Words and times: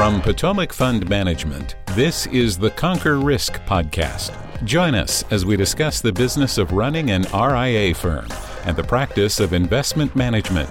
From 0.00 0.22
Potomac 0.22 0.72
Fund 0.72 1.10
Management, 1.10 1.76
this 1.88 2.24
is 2.28 2.56
the 2.56 2.70
Conquer 2.70 3.18
Risk 3.18 3.60
podcast. 3.66 4.32
Join 4.64 4.94
us 4.94 5.26
as 5.30 5.44
we 5.44 5.58
discuss 5.58 6.00
the 6.00 6.10
business 6.10 6.56
of 6.56 6.72
running 6.72 7.10
an 7.10 7.26
RIA 7.34 7.94
firm 7.94 8.26
and 8.64 8.74
the 8.74 8.82
practice 8.82 9.40
of 9.40 9.52
investment 9.52 10.16
management. 10.16 10.70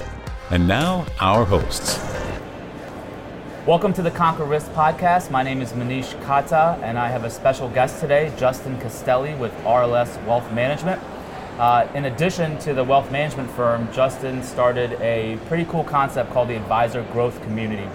And 0.50 0.68
now, 0.68 1.06
our 1.20 1.46
hosts. 1.46 2.00
Welcome 3.68 3.94
to 3.94 4.02
the 4.02 4.10
Conquer 4.10 4.46
Risk 4.46 4.72
podcast. 4.72 5.30
My 5.30 5.44
name 5.44 5.62
is 5.62 5.74
Manish 5.74 6.20
Khatta, 6.24 6.82
and 6.82 6.98
I 6.98 7.10
have 7.10 7.24
a 7.24 7.30
special 7.30 7.70
guest 7.70 8.00
today, 8.00 8.34
Justin 8.36 8.80
Castelli 8.80 9.36
with 9.36 9.54
RLS 9.58 10.26
Wealth 10.26 10.52
Management. 10.54 11.00
Uh, 11.60 11.88
in 11.94 12.06
addition 12.06 12.58
to 12.62 12.74
the 12.74 12.84
wealth 12.84 13.12
management 13.12 13.52
firm, 13.52 13.94
Justin 13.94 14.42
started 14.42 14.94
a 14.94 15.38
pretty 15.46 15.66
cool 15.66 15.84
concept 15.84 16.32
called 16.32 16.48
the 16.48 16.56
Advisor 16.56 17.04
Growth 17.12 17.40
Community. 17.44 17.88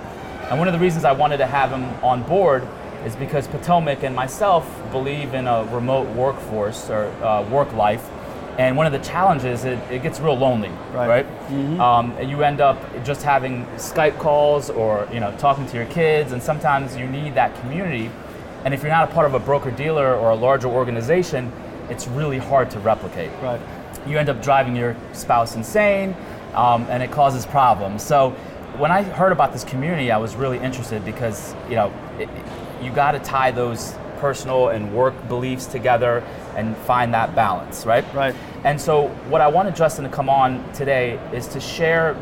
And 0.51 0.59
one 0.59 0.69
of 0.69 0.75
the 0.75 0.81
reasons 0.81 1.05
I 1.05 1.13
wanted 1.13 1.39
to 1.39 1.47
have 1.47 1.71
him 1.71 1.85
on 2.05 2.23
board 2.23 2.67
is 3.05 3.17
because 3.17 3.47
Potomac 3.49 4.03
and 4.03 4.15
myself 4.15 4.67
believe 4.91 5.35
in 5.35 5.47
a 5.47 5.65
remote 5.65 6.09
workforce 6.15 6.91
or 6.91 7.07
uh, 7.23 7.49
work 7.49 7.73
life. 7.73 8.09
And 8.59 8.77
one 8.77 8.87
of 8.87 8.93
the 8.93 9.01
challenges, 9.01 9.65
it, 9.65 9.79
it 9.91 10.03
gets 10.03 10.21
real 10.21 10.37
lonely, 10.37 10.69
right? 10.93 11.09
right? 11.09 11.27
Mm-hmm. 11.49 11.81
Um, 11.81 12.13
and 12.13 12.31
you 12.31 12.45
end 12.45 12.61
up 12.61 12.79
just 13.05 13.23
having 13.23 13.67
Skype 13.77 14.19
calls 14.19 14.71
or 14.71 15.09
you 15.13 15.19
know 15.19 15.35
talking 15.39 15.67
to 15.67 15.77
your 15.77 15.87
kids, 15.87 16.31
and 16.31 16.41
sometimes 16.41 16.97
you 16.97 17.07
need 17.07 17.35
that 17.35 17.59
community. 17.61 18.11
And 18.65 18.73
if 18.73 18.83
you're 18.83 18.93
not 18.93 19.11
a 19.11 19.13
part 19.13 19.27
of 19.27 19.35
a 19.35 19.41
broker 19.41 19.73
dealer 19.73 20.15
or 20.15 20.31
a 20.31 20.37
larger 20.37 20.69
organization, 20.69 21.53
it's 21.91 22.07
really 22.07 22.39
hard 22.39 22.71
to 22.71 22.79
replicate. 22.79 23.31
Right. 23.43 23.61
You 24.07 24.19
end 24.19 24.29
up 24.29 24.41
driving 24.41 24.77
your 24.77 24.97
spouse 25.13 25.57
insane, 25.57 26.15
um, 26.55 26.87
and 26.89 27.03
it 27.03 27.11
causes 27.11 27.45
problems. 27.45 28.05
So 28.05 28.37
when 28.79 28.91
I 28.91 29.03
heard 29.03 29.33
about 29.33 29.53
this 29.53 29.65
community, 29.65 30.11
I 30.11 30.17
was 30.17 30.35
really 30.35 30.59
interested 30.59 31.05
because 31.05 31.55
you 31.69 31.77
know 31.77 31.93
it, 32.19 32.29
you 32.83 32.91
got 32.91 33.13
to 33.13 33.19
tie 33.21 33.51
those 33.51 33.95
personal 34.19 34.69
and 34.69 34.95
work 34.95 35.15
beliefs 35.29 35.67
together 35.67 36.25
and 36.57 36.77
find 36.79 37.13
that 37.15 37.35
balance, 37.35 37.87
right? 37.87 38.05
Right. 38.15 38.35
And 38.65 38.81
so 38.81 39.09
what 39.29 39.41
I 39.41 39.49
wanted 39.49 39.77
Justin 39.77 40.05
to 40.05 40.11
come 40.11 40.29
on 40.29 40.73
today 40.73 41.21
is 41.33 41.47
to 41.49 41.61
share 41.61 42.17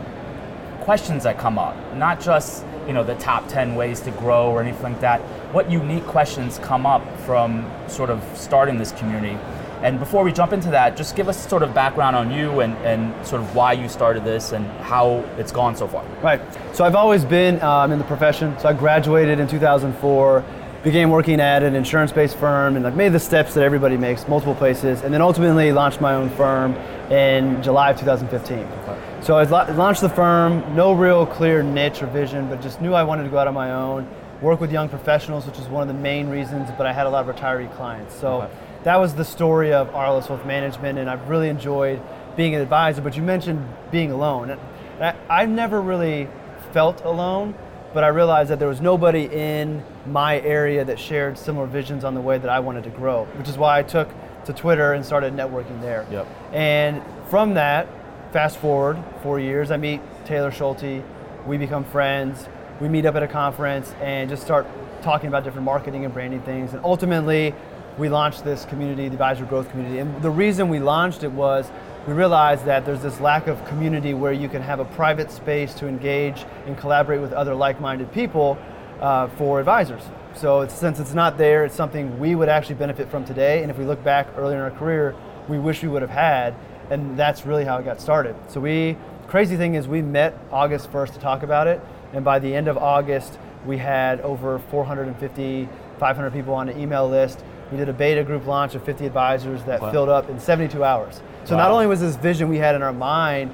questions 0.81 1.23
that 1.23 1.39
come 1.39 1.59
up, 1.59 1.77
not 1.97 2.21
just 2.21 2.65
you 2.87 2.93
know 2.93 3.05
the 3.05 3.15
top 3.15 3.49
10 3.49 3.75
ways 3.75 4.01
to 4.01 4.11
grow 4.13 4.51
or 4.51 4.61
anything 4.61 4.93
like 4.93 5.01
that. 5.01 5.21
What 5.53 5.71
unique 5.71 6.05
questions 6.05 6.59
come 6.59 6.87
up 6.87 7.03
from 7.21 7.71
sort 7.89 8.11
of 8.11 8.23
starting 8.35 8.79
this 8.79 8.93
community? 8.93 9.39
And 9.83 9.99
before 9.99 10.23
we 10.23 10.33
jump 10.33 10.53
into 10.53 10.71
that, 10.71 10.97
just 10.97 11.17
give 11.17 11.29
us 11.29 11.49
sort 11.49 11.65
of 11.65 11.75
background 11.75 12.15
on 12.15 12.31
you 12.31 12.61
and, 12.61 12.75
and 12.79 13.27
sort 13.27 13.43
of 13.43 13.53
why 13.57 13.73
you 13.73 13.89
started 13.89 14.25
this 14.25 14.53
and 14.53 14.65
how 14.83 15.25
it's 15.39 15.51
gone 15.51 15.75
so 15.75 15.89
far. 15.89 16.05
Right. 16.23 16.41
So 16.73 16.85
I've 16.85 16.95
always 16.95 17.25
been 17.25 17.61
um, 17.63 17.91
in 17.91 17.99
the 17.99 18.05
profession. 18.05 18.57
So 18.61 18.69
I 18.69 18.75
graduated 18.75 19.41
in 19.41 19.49
2004, 19.49 20.45
began 20.85 21.11
working 21.11 21.41
at 21.41 21.65
an 21.65 21.75
insurance-based 21.75 22.37
firm, 22.37 22.77
and 22.77 22.87
I've 22.87 22.97
made 22.97 23.13
the 23.13 23.19
steps 23.19 23.55
that 23.55 23.65
everybody 23.65 23.97
makes, 23.97 24.29
multiple 24.29 24.55
places, 24.55 25.03
and 25.03 25.13
then 25.13 25.21
ultimately 25.21 25.73
launched 25.73 26.01
my 26.01 26.15
own 26.15 26.31
firm 26.31 26.75
in 27.11 27.61
July 27.61 27.91
of 27.91 27.99
2015. 27.99 28.59
Okay. 28.59 29.01
So 29.21 29.37
I 29.37 29.43
launched 29.73 30.01
the 30.01 30.09
firm, 30.09 30.77
no 30.77 30.93
real 30.93 31.27
clear 31.27 31.65
niche 31.65 32.03
or 32.03 32.07
vision, 32.07 32.49
but 32.49 32.63
just 32.63 32.81
knew 32.81 32.95
I 32.95 33.03
wanted 33.03 33.25
to 33.25 33.31
go 33.31 33.39
out 33.39 33.49
on 33.49 33.55
my 33.55 33.73
own, 33.73 34.09
work 34.41 34.61
with 34.61 34.71
young 34.71 34.89
professionals, 34.89 35.45
which 35.45 35.59
is 35.59 35.67
one 35.67 35.83
of 35.83 35.89
the 35.89 36.01
main 36.01 36.29
reasons, 36.29 36.69
but 36.79 36.87
I 36.87 36.93
had 36.93 37.09
a 37.09 37.11
lot 37.11 37.29
of 37.29 37.35
retiree 37.35 37.75
clients. 37.75 38.15
So. 38.15 38.43
Okay 38.43 38.55
that 38.85 38.97
was 38.97 39.15
the 39.15 39.25
story 39.25 39.73
of 39.73 39.89
RLS 39.91 40.29
Wealth 40.29 40.45
Management, 40.45 40.99
and 40.99 41.09
I've 41.09 41.29
really 41.29 41.49
enjoyed 41.49 42.01
being 42.37 42.55
an 42.55 42.61
advisor. 42.61 43.03
But 43.03 43.17
you 43.17 43.23
mentioned 43.23 43.67
being 43.91 44.11
alone. 44.11 44.59
I, 45.01 45.15
I've 45.29 45.49
never 45.49 45.81
really 45.81 46.29
felt 46.73 47.05
alone, 47.05 47.55
but 47.95 48.05
I 48.05 48.09
realized 48.09 48.51
that 48.51 48.59
there 48.59 48.69
was 48.69 48.81
nobody 48.81 49.25
in 49.25 49.85
my 50.07 50.41
area 50.41 50.85
that 50.85 50.99
shared 50.99 51.39
similar 51.39 51.67
visions 51.67 52.05
on 52.05 52.15
the 52.15 52.21
way 52.21 52.39
that 52.39 52.49
I 52.49 52.61
wanted 52.61 52.85
to 52.85 52.91
grow, 52.91 53.25
which 53.37 53.49
is 53.49 53.57
why 53.57 53.79
I 53.79 53.83
took 53.83 54.09
to 54.47 54.53
Twitter 54.53 54.93
and 54.93 55.05
started 55.05 55.35
networking 55.35 55.81
there. 55.81 56.07
Yep. 56.11 56.27
And 56.53 57.03
from 57.29 57.55
that, 57.55 57.87
fast 58.33 58.59
forward 58.59 59.03
four 59.23 59.39
years, 59.39 59.71
I 59.71 59.77
meet 59.77 60.01
Taylor 60.25 60.51
Schulte. 60.51 61.05
We 61.47 61.59
become 61.59 61.85
friends. 61.85 62.49
We 62.81 62.89
meet 62.89 63.05
up 63.05 63.15
at 63.15 63.23
a 63.23 63.29
conference 63.29 63.93
and 64.01 64.29
just 64.29 64.43
start 64.43 64.67
talking 65.03 65.29
about 65.29 65.45
different 65.45 65.65
marketing 65.65 66.05
and 66.05 66.15
branding 66.15 66.43
things. 66.43 66.73
And 66.73 66.85
ultimately, 66.85 67.55
we 67.99 68.09
launched 68.09 68.45
this 68.45 68.65
community, 68.65 69.09
the 69.09 69.15
advisor 69.15 69.45
growth 69.45 69.71
community. 69.71 69.99
And 69.99 70.23
the 70.23 70.31
reason 70.31 70.69
we 70.69 70.79
launched 70.79 71.23
it 71.25 71.33
was 71.33 71.71
we 72.07 72.15
realized 72.15 72.65
that 72.65 72.85
there's 72.85 73.03
this 73.03 73.21
lack 73.21 73.47
of 73.47 73.65
community 73.67 74.15
where 74.15 74.33
you 74.33 74.49
can 74.49 74.63
have 74.63 74.81
a 74.81 74.85
private 74.85 75.31
space 75.31 75.75
to 75.75 75.87
engage 75.87 76.45
and 76.67 76.77
collaborate 76.77 77.21
with 77.21 77.33
other 77.33 77.55
like-minded 77.55 78.13
people 78.13 78.59
uh, 79.01 79.29
for 79.29 79.61
advisors. 79.61 80.03
So 80.35 80.63
it's, 80.63 80.75
since 80.75 80.99
it's 80.99 81.15
not 81.15 81.37
there, 81.37 81.65
it's 81.65 81.75
something 81.75 82.19
we 82.19 82.35
would 82.35 82.49
actually 82.49 82.77
benefit 82.77 83.11
from 83.11 83.25
today. 83.25 83.63
And 83.63 83.71
if 83.71 83.79
we 83.79 83.85
look 83.85 84.03
back 84.03 84.27
earlier 84.37 84.57
in 84.57 84.63
our 84.63 84.71
career, 84.71 85.15
we 85.49 85.59
wish 85.59 85.83
we 85.83 85.89
would 85.89 86.03
have 86.03 86.11
had. 86.11 86.55
And 86.91 87.17
that's 87.19 87.47
really 87.47 87.65
how 87.65 87.79
it 87.79 87.85
got 87.85 88.01
started. 88.01 88.35
So 88.49 88.61
we, 88.61 88.97
crazy 89.29 89.57
thing 89.57 89.75
is 89.75 89.87
we 89.87 90.03
met 90.03 90.37
August 90.51 90.91
1st 90.91 91.15
to 91.15 91.21
talk 91.21 91.43
about 91.43 91.67
it. 91.67 91.81
And 92.13 92.25
by 92.25 92.39
the 92.39 92.55
end 92.55 92.69
of 92.69 92.77
August, 92.79 93.39
we 93.67 93.79
had 93.79 94.21
over 94.23 94.59
450, 94.59 95.69
500 95.99 96.33
people 96.33 96.55
on 96.55 96.69
an 96.69 96.81
email 96.81 97.09
list 97.09 97.45
we 97.73 97.79
did 97.79 97.89
a 97.89 97.93
beta 97.93 98.23
group 98.23 98.47
launch 98.47 98.75
of 98.75 98.85
50 98.85 99.07
advisors 99.07 99.65
that 99.65 99.81
wow. 99.81 99.91
filled 99.91 100.09
up 100.11 100.29
in 100.29 100.39
72 100.39 100.85
hours. 100.85 101.23
So 101.45 101.57
wow. 101.57 101.63
not 101.63 101.71
only 101.73 101.87
was 101.87 102.01
this 102.01 102.17
vision 102.17 102.49
we 102.49 102.59
had 102.59 102.75
in 102.75 102.83
our 102.83 102.93
mind 102.93 103.53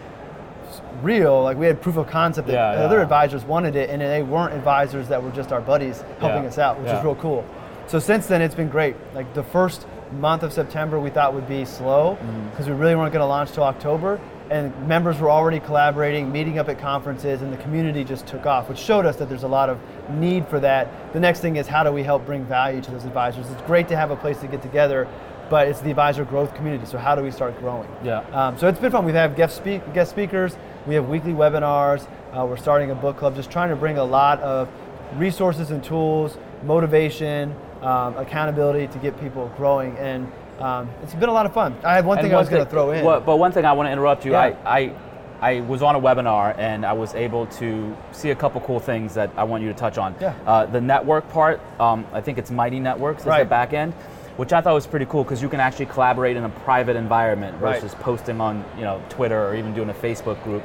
real, 1.03 1.43
like 1.43 1.57
we 1.57 1.67
had 1.67 1.81
proof 1.81 1.97
of 1.97 2.09
concept 2.09 2.49
that 2.49 2.55
yeah, 2.55 2.85
other 2.85 3.01
advisors 3.01 3.45
wanted 3.45 3.77
it, 3.77 3.89
and 3.89 4.03
they 4.03 4.23
weren't 4.23 4.53
advisors 4.53 5.09
that 5.09 5.23
were 5.23 5.31
just 5.31 5.53
our 5.53 5.61
buddies 5.61 6.03
helping 6.19 6.43
yeah. 6.43 6.49
us 6.49 6.59
out, 6.59 6.79
which 6.81 6.91
is 6.91 7.03
real 7.05 7.15
cool. 7.15 7.47
So 7.87 7.99
since 7.99 8.27
then, 8.27 8.43
it's 8.43 8.55
been 8.55 8.69
great. 8.69 8.97
Like 9.15 9.33
the 9.33 9.43
first 9.43 9.87
month 10.13 10.43
of 10.43 10.53
September, 10.53 10.99
we 10.99 11.11
thought 11.11 11.33
would 11.33 11.49
be 11.49 11.65
slow 11.65 12.15
because 12.51 12.67
mm-hmm. 12.67 12.75
we 12.75 12.81
really 12.81 12.97
weren't 12.97 13.13
going 13.13 13.23
to 13.23 13.27
launch 13.27 13.53
till 13.53 13.63
October 13.63 14.21
and 14.51 14.89
members 14.89 15.19
were 15.19 15.31
already 15.31 15.61
collaborating, 15.61 16.33
meeting 16.33 16.59
up 16.59 16.69
at 16.69 16.79
conferences, 16.79 17.43
and 17.43 17.53
the 17.53 17.57
community 17.59 18.05
just 18.05 18.27
took 18.27 18.47
off, 18.47 18.69
which 18.69 18.79
showed 18.79 19.05
us 19.07 19.17
that 19.17 19.29
there's 19.29 19.43
a 19.43 19.49
lot 19.49 19.69
of 19.69 19.79
need 20.11 20.47
for 20.49 20.59
that. 20.61 21.13
The 21.13 21.21
next 21.21 21.41
thing 21.41 21.57
is 21.57 21.67
how 21.67 21.83
do 21.83 21.93
we 21.93 22.03
help 22.03 22.25
bring 22.25 22.45
value 22.45 22.81
to 22.81 22.91
those 22.91 23.05
advisors? 23.05 23.51
It's 23.51 23.63
great 23.63 23.89
to 23.89 23.97
have 23.97 24.11
a 24.11 24.17
place 24.17 24.39
to 24.41 24.47
get 24.47 24.63
together, 24.63 25.09
but 25.51 25.69
it's 25.69 25.81
the 25.81 25.91
advisor 25.91 26.25
growth 26.25 26.55
community. 26.55 26.87
So 26.87 26.99
how 26.99 27.15
do 27.15 27.23
we 27.23 27.31
start 27.31 27.59
growing? 27.59 27.89
Yeah. 28.03 28.21
Um, 28.33 28.59
so 28.59 28.69
it's 28.69 28.79
been 28.79 28.93
fun. 28.93 29.05
We 29.05 29.13
have 29.13 29.37
guest 29.37 29.57
speak, 29.57 29.93
guest 29.93 30.11
speakers. 30.11 30.57
We 30.87 30.95
have 30.95 31.09
weekly 31.09 31.33
webinars. 31.33 32.09
Uh, 32.33 32.47
we're 32.47 32.57
starting 32.57 32.91
a 32.91 32.95
book 32.95 33.17
club, 33.17 33.35
just 33.35 33.51
trying 33.51 33.71
to 33.71 33.77
bring 33.77 33.99
a 33.99 34.05
lot 34.05 34.41
of 34.41 34.69
resources 35.17 35.71
and 35.71 35.83
tools, 35.83 36.37
motivation, 36.65 37.55
um, 37.83 38.17
accountability 38.17 38.87
to 38.89 38.99
get 38.99 39.19
people 39.21 39.51
growing 39.57 39.97
and 39.99 40.31
um, 40.61 40.91
it's 41.03 41.15
been 41.15 41.29
a 41.29 41.33
lot 41.33 41.47
of 41.47 41.55
fun. 41.55 41.77
I 41.85 41.95
had 41.95 42.05
one 42.05 42.19
and 42.19 42.27
thing 42.27 42.35
I 42.35 42.39
was 42.39 42.49
going 42.49 42.65
to 42.65 42.71
throw 42.71 42.91
in. 42.91 43.05
Well, 43.05 43.21
but 43.21 43.37
one 43.37 43.53
thing 43.53 43.65
I 43.65 43.73
want 43.73 43.87
to 43.87 43.93
interrupt 43.93 44.25
you. 44.25 44.33
Yeah. 44.33 44.57
I, 44.65 44.81
I, 44.81 44.95
I 45.41 45.61
was 45.63 45.83
on 45.83 45.95
a 45.95 46.01
webinar 46.01 46.57
and 46.59 46.85
I 46.85 46.93
was 46.93 47.15
able 47.15 47.47
to 47.47 47.97
see 48.13 48.31
a 48.31 48.35
couple 48.35 48.61
cool 48.63 48.81
things 48.81 49.15
that 49.15 49.31
I 49.37 49.45
want 49.45 49.63
you 49.63 49.69
to 49.69 49.75
touch 49.75 49.97
on. 49.97 50.17
Yeah. 50.21 50.35
Uh, 50.47 50.67
the 50.67 50.81
network 50.81 51.29
part, 51.31 51.61
um, 51.81 52.07
I 52.13 52.21
think 52.21 52.39
it's 52.39 52.51
Mighty 52.51 52.81
Networks 52.81 53.23
is 53.23 53.27
right. 53.27 53.45
the 53.45 53.49
back 53.49 53.73
end, 53.73 53.95
which 54.37 54.53
I 54.53 54.61
thought 54.61 54.75
was 54.75 54.87
pretty 54.87 55.07
cool 55.07 55.23
because 55.23 55.41
you 55.41 55.49
can 55.49 55.61
actually 55.61 55.87
collaborate 55.87 56.37
in 56.37 56.45
a 56.45 56.49
private 56.49 56.97
environment 56.97 57.57
versus 57.59 57.93
right. 57.93 58.03
posting 58.03 58.41
on 58.41 58.65
you 58.77 58.83
know 58.83 59.03
Twitter 59.09 59.47
or 59.47 59.55
even 59.55 59.75
doing 59.75 59.91
a 59.91 59.95
Facebook 59.95 60.43
group. 60.43 60.63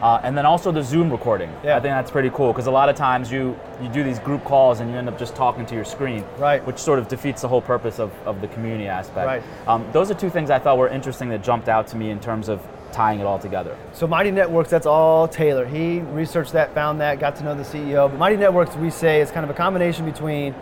Uh, 0.00 0.20
and 0.22 0.36
then 0.38 0.46
also 0.46 0.70
the 0.70 0.82
Zoom 0.82 1.10
recording. 1.10 1.50
Yeah. 1.64 1.76
I 1.76 1.80
think 1.80 1.92
that's 1.92 2.10
pretty 2.10 2.30
cool 2.30 2.52
because 2.52 2.66
a 2.66 2.70
lot 2.70 2.88
of 2.88 2.96
times 2.96 3.32
you, 3.32 3.58
you 3.82 3.88
do 3.88 4.04
these 4.04 4.18
group 4.20 4.44
calls 4.44 4.80
and 4.80 4.90
you 4.90 4.96
end 4.96 5.08
up 5.08 5.18
just 5.18 5.34
talking 5.34 5.66
to 5.66 5.74
your 5.74 5.84
screen, 5.84 6.24
right. 6.38 6.64
which 6.66 6.78
sort 6.78 6.98
of 6.98 7.08
defeats 7.08 7.42
the 7.42 7.48
whole 7.48 7.62
purpose 7.62 7.98
of, 7.98 8.12
of 8.24 8.40
the 8.40 8.48
community 8.48 8.86
aspect. 8.86 9.26
Right. 9.26 9.42
Um, 9.66 9.86
those 9.92 10.10
are 10.10 10.14
two 10.14 10.30
things 10.30 10.50
I 10.50 10.58
thought 10.58 10.78
were 10.78 10.88
interesting 10.88 11.28
that 11.30 11.42
jumped 11.42 11.68
out 11.68 11.88
to 11.88 11.96
me 11.96 12.10
in 12.10 12.20
terms 12.20 12.48
of 12.48 12.64
tying 12.92 13.20
it 13.20 13.24
all 13.24 13.38
together. 13.38 13.76
So 13.92 14.06
Mighty 14.06 14.30
Networks, 14.30 14.70
that's 14.70 14.86
all 14.86 15.28
Taylor. 15.28 15.66
He 15.66 16.00
researched 16.00 16.52
that, 16.52 16.74
found 16.74 17.00
that, 17.00 17.18
got 17.18 17.36
to 17.36 17.44
know 17.44 17.54
the 17.54 17.64
CEO. 17.64 18.08
But 18.10 18.18
Mighty 18.18 18.36
Networks, 18.36 18.76
we 18.76 18.90
say, 18.90 19.20
is 19.20 19.30
kind 19.30 19.44
of 19.44 19.50
a 19.50 19.54
combination 19.54 20.04
between 20.04 20.54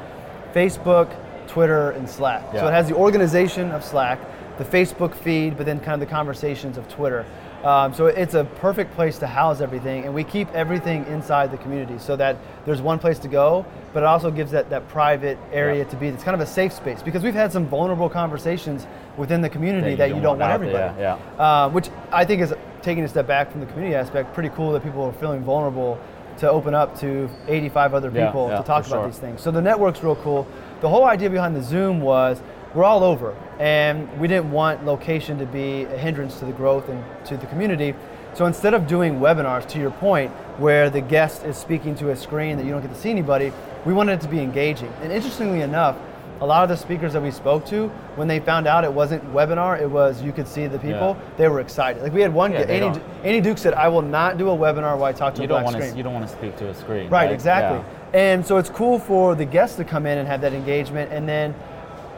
Facebook, 0.53 1.15
Twitter, 1.47 1.91
and 1.91 2.09
Slack. 2.09 2.43
Yeah. 2.53 2.61
So 2.61 2.69
it 2.69 2.73
has 2.73 2.89
the 2.89 2.95
organization 2.95 3.71
of 3.71 3.85
Slack, 3.85 4.19
the 4.59 4.65
Facebook 4.65 5.15
feed, 5.15 5.57
but 5.57 5.67
then 5.67 5.79
kind 5.79 5.95
of 5.95 6.01
the 6.01 6.13
conversations 6.13 6.79
of 6.79 6.89
Twitter. 6.89 7.27
Um, 7.67 7.93
so 7.93 8.07
it's 8.07 8.35
a 8.35 8.45
perfect 8.45 8.95
place 8.95 9.19
to 9.19 9.27
house 9.27 9.61
everything, 9.61 10.05
and 10.05 10.15
we 10.15 10.23
keep 10.23 10.49
everything 10.53 11.05
inside 11.07 11.51
the 11.51 11.57
community 11.57 11.99
so 11.99 12.15
that 12.15 12.37
there's 12.65 12.81
one 12.81 13.01
place 13.01 13.19
to 13.19 13.29
go, 13.29 13.67
but 13.93 14.05
it 14.05 14.07
also 14.07 14.31
gives 14.31 14.53
that, 14.53 14.71
that 14.71 14.87
private 14.89 15.37
area 15.51 15.85
to 15.85 15.97
be. 15.97 16.07
It's 16.07 16.23
kind 16.23 16.37
of 16.37 16.41
a 16.41 16.47
safe 16.47 16.73
space 16.73 17.03
because 17.03 17.25
we've 17.25 17.35
had 17.35 17.51
some 17.51 17.67
vulnerable 17.67 18.09
conversations 18.09 18.87
within 19.17 19.41
the 19.41 19.49
community 19.49 19.97
that 19.97 20.11
you, 20.11 20.15
that 20.15 20.17
you 20.17 20.23
don't, 20.23 20.39
want, 20.39 20.43
want 20.43 20.53
everybody. 20.53 21.01
Yeah, 21.01 21.19
yeah. 21.19 21.43
Uh, 21.43 21.69
which 21.71 21.91
I 22.13 22.25
think 22.25 22.41
is 22.41 22.55
taking 22.83 23.03
a 23.03 23.09
step 23.09 23.27
back 23.27 23.51
from 23.51 23.63
the 23.63 23.67
community 23.67 23.97
aspect. 23.97 24.33
Pretty 24.33 24.51
cool 24.51 24.71
that 24.71 24.85
people 24.85 25.03
are 25.03 25.13
feeling 25.15 25.43
vulnerable 25.43 25.99
to 26.39 26.49
open 26.49 26.73
up 26.73 26.97
to 27.01 27.29
85 27.49 27.95
other 27.95 28.11
people 28.13 28.49
yeah, 28.49 28.59
to 28.59 28.63
talk 28.63 28.87
about 28.87 29.01
sure. 29.01 29.07
these 29.09 29.19
things. 29.19 29.41
So 29.41 29.51
the 29.51 29.63
network's 29.63 30.05
real 30.05 30.15
cool. 30.17 30.47
The 30.83 30.89
whole 30.89 31.05
idea 31.05 31.31
behind 31.31 31.57
the 31.57 31.63
Zoom 31.63 32.01
was 32.01 32.41
we're 32.77 32.85
all 32.85 33.03
over, 33.03 33.35
and 33.59 34.07
we 34.21 34.29
didn't 34.29 34.51
want 34.53 34.85
location 34.85 35.39
to 35.39 35.47
be 35.47 35.85
a 35.85 35.97
hindrance 35.97 36.39
to 36.39 36.45
the 36.45 36.53
growth 36.53 36.89
and 36.91 37.03
to 37.25 37.37
the 37.39 37.47
community. 37.47 37.95
So 38.35 38.45
instead 38.45 38.75
of 38.75 38.87
doing 38.87 39.19
webinars, 39.19 39.67
to 39.69 39.79
your 39.79 39.91
point, 39.93 40.31
where 40.59 40.91
the 40.91 41.01
guest 41.01 41.43
is 41.45 41.57
speaking 41.57 41.95
to 41.97 42.11
a 42.11 42.17
screen 42.17 42.59
that 42.59 42.67
you 42.67 42.71
don't 42.73 42.83
get 42.83 42.93
to 42.93 43.01
see 43.01 43.11
anybody, 43.11 43.51
we 43.87 43.95
wanted 43.95 44.13
it 44.13 44.21
to 44.21 44.29
be 44.29 44.41
engaging. 44.41 44.93
And 45.01 45.11
interestingly 45.11 45.63
enough, 45.63 45.97
a 46.43 46.45
lot 46.47 46.63
of 46.63 46.69
the 46.69 46.77
speakers 46.77 47.15
that 47.15 47.23
we 47.23 47.31
spoke 47.31 47.65
to, 47.67 47.89
when 48.17 48.29
they 48.29 48.41
found 48.41 48.67
out 48.67 48.85
it 48.85 48.93
wasn't 48.93 49.25
webinar, 49.33 49.81
it 49.81 49.91
was 49.91 50.21
you 50.23 50.33
could 50.33 50.47
see 50.47 50.67
the 50.67 50.79
people, 50.79 51.17
Yeah. 51.19 51.37
they 51.39 51.49
were 51.49 51.61
excited. 51.61 52.03
Like 52.03 52.13
we 52.13 52.21
had 52.21 52.35
one, 52.35 52.53
Yeah, 52.53 53.41
Duke 53.41 53.57
said, 53.57 53.73
I 53.73 53.89
will 53.89 54.03
not 54.03 54.37
do 54.37 54.51
a 54.51 54.55
webinar 54.57 54.99
while 54.99 55.05
I 55.05 55.13
talk 55.13 55.35
to 55.37 55.41
You 55.41 55.47
a 55.47 55.49
don't 55.49 55.63
black 55.63 55.73
want 55.73 55.77
screen. 55.77 55.93
to 55.93 55.97
you 55.97 56.03
don't 56.03 56.13
want 56.13 56.27
to 56.29 56.33
speak 56.33 56.59
to 56.59 56.69
a 56.69 56.75
screen. 56.75 57.09
Right, 57.09 57.33
exactly. 57.33 57.79
Yeah. 58.13 58.21
And 58.21 58.47
so 58.47 58.59
it's 58.59 58.69
cool 58.69 58.99
for 58.99 59.35
the 59.35 59.47
guests 59.47 59.77
to 59.77 59.85
come 59.85 60.05
in 60.05 60.19
and 60.19 60.29
have 60.29 60.43
that 60.43 60.53
engagement 60.53 61.11
and 61.11 61.27
then 61.27 61.55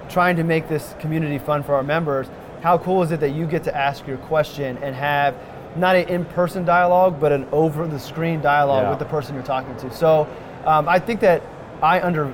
trying 0.09 0.37
to 0.37 0.45
make 0.45 0.69
this 0.69 0.95
community 0.99 1.39
fun 1.39 1.63
for 1.63 1.75
our 1.75 1.83
members. 1.83 2.27
How 2.63 2.79
cool 2.79 3.03
is 3.03 3.13
it 3.13 3.21
that 3.21 3.31
you 3.31 3.47
get 3.47 3.65
to 3.65 3.77
ask 3.77 4.07
your 4.07 4.19
question 4.19 4.79
and 4.79 4.95
have 4.95 5.35
not 5.77 5.95
an 5.97 6.09
in-person 6.09 6.65
dialogue, 6.65 7.21
but 7.21 7.31
an 7.31 7.47
over-the-screen 7.53 8.41
dialogue 8.41 8.85
Yeah. 8.85 8.91
with 8.91 8.99
the 8.99 9.05
person 9.05 9.35
you're 9.35 9.45
talking 9.45 9.77
to? 9.77 9.91
So 9.93 10.27
um, 10.65 10.89
I 10.89 10.99
think 10.99 11.21
that 11.21 11.43
I 11.83 12.01
under 12.01 12.33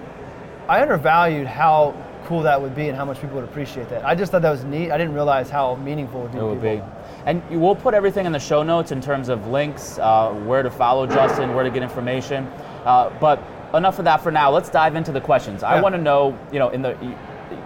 I 0.66 0.80
undervalued 0.80 1.46
how 1.46 1.94
cool 2.24 2.40
that 2.42 2.58
would 2.62 2.74
be 2.74 2.88
and 2.88 2.96
how 2.96 3.04
much 3.04 3.20
people 3.20 3.36
would 3.36 3.44
appreciate 3.44 3.90
that. 3.90 4.02
I 4.06 4.14
just 4.14 4.32
thought 4.32 4.40
that 4.40 4.50
was 4.50 4.64
neat. 4.64 4.90
I 4.90 4.96
didn't 4.96 5.12
realize 5.12 5.50
how 5.50 5.74
meaningful 5.76 6.20
it 6.20 6.22
would 6.22 6.32
be. 6.32 6.38
It 6.38 6.42
would 6.42 6.62
be. 6.62 6.82
And 7.26 7.42
we'll 7.60 7.74
put 7.76 7.92
everything 7.92 8.24
in 8.24 8.32
the 8.32 8.38
show 8.38 8.62
notes 8.62 8.90
in 8.90 9.02
terms 9.02 9.28
of 9.28 9.48
links, 9.48 9.98
uh, 9.98 10.32
where 10.46 10.62
to 10.62 10.70
follow 10.70 11.06
Justin, 11.06 11.54
where 11.54 11.64
to 11.64 11.70
get 11.70 11.82
information. 11.82 12.46
Uh, 12.86 13.10
but 13.20 13.42
enough 13.74 13.98
of 13.98 14.06
that 14.06 14.22
for 14.22 14.30
now. 14.30 14.50
Let's 14.50 14.70
dive 14.70 14.94
into 14.96 15.12
the 15.12 15.20
questions. 15.20 15.62
I 15.62 15.82
want 15.82 15.94
to 15.94 16.00
know, 16.00 16.38
you 16.50 16.58
know, 16.58 16.70
in 16.70 16.80
the 16.80 16.96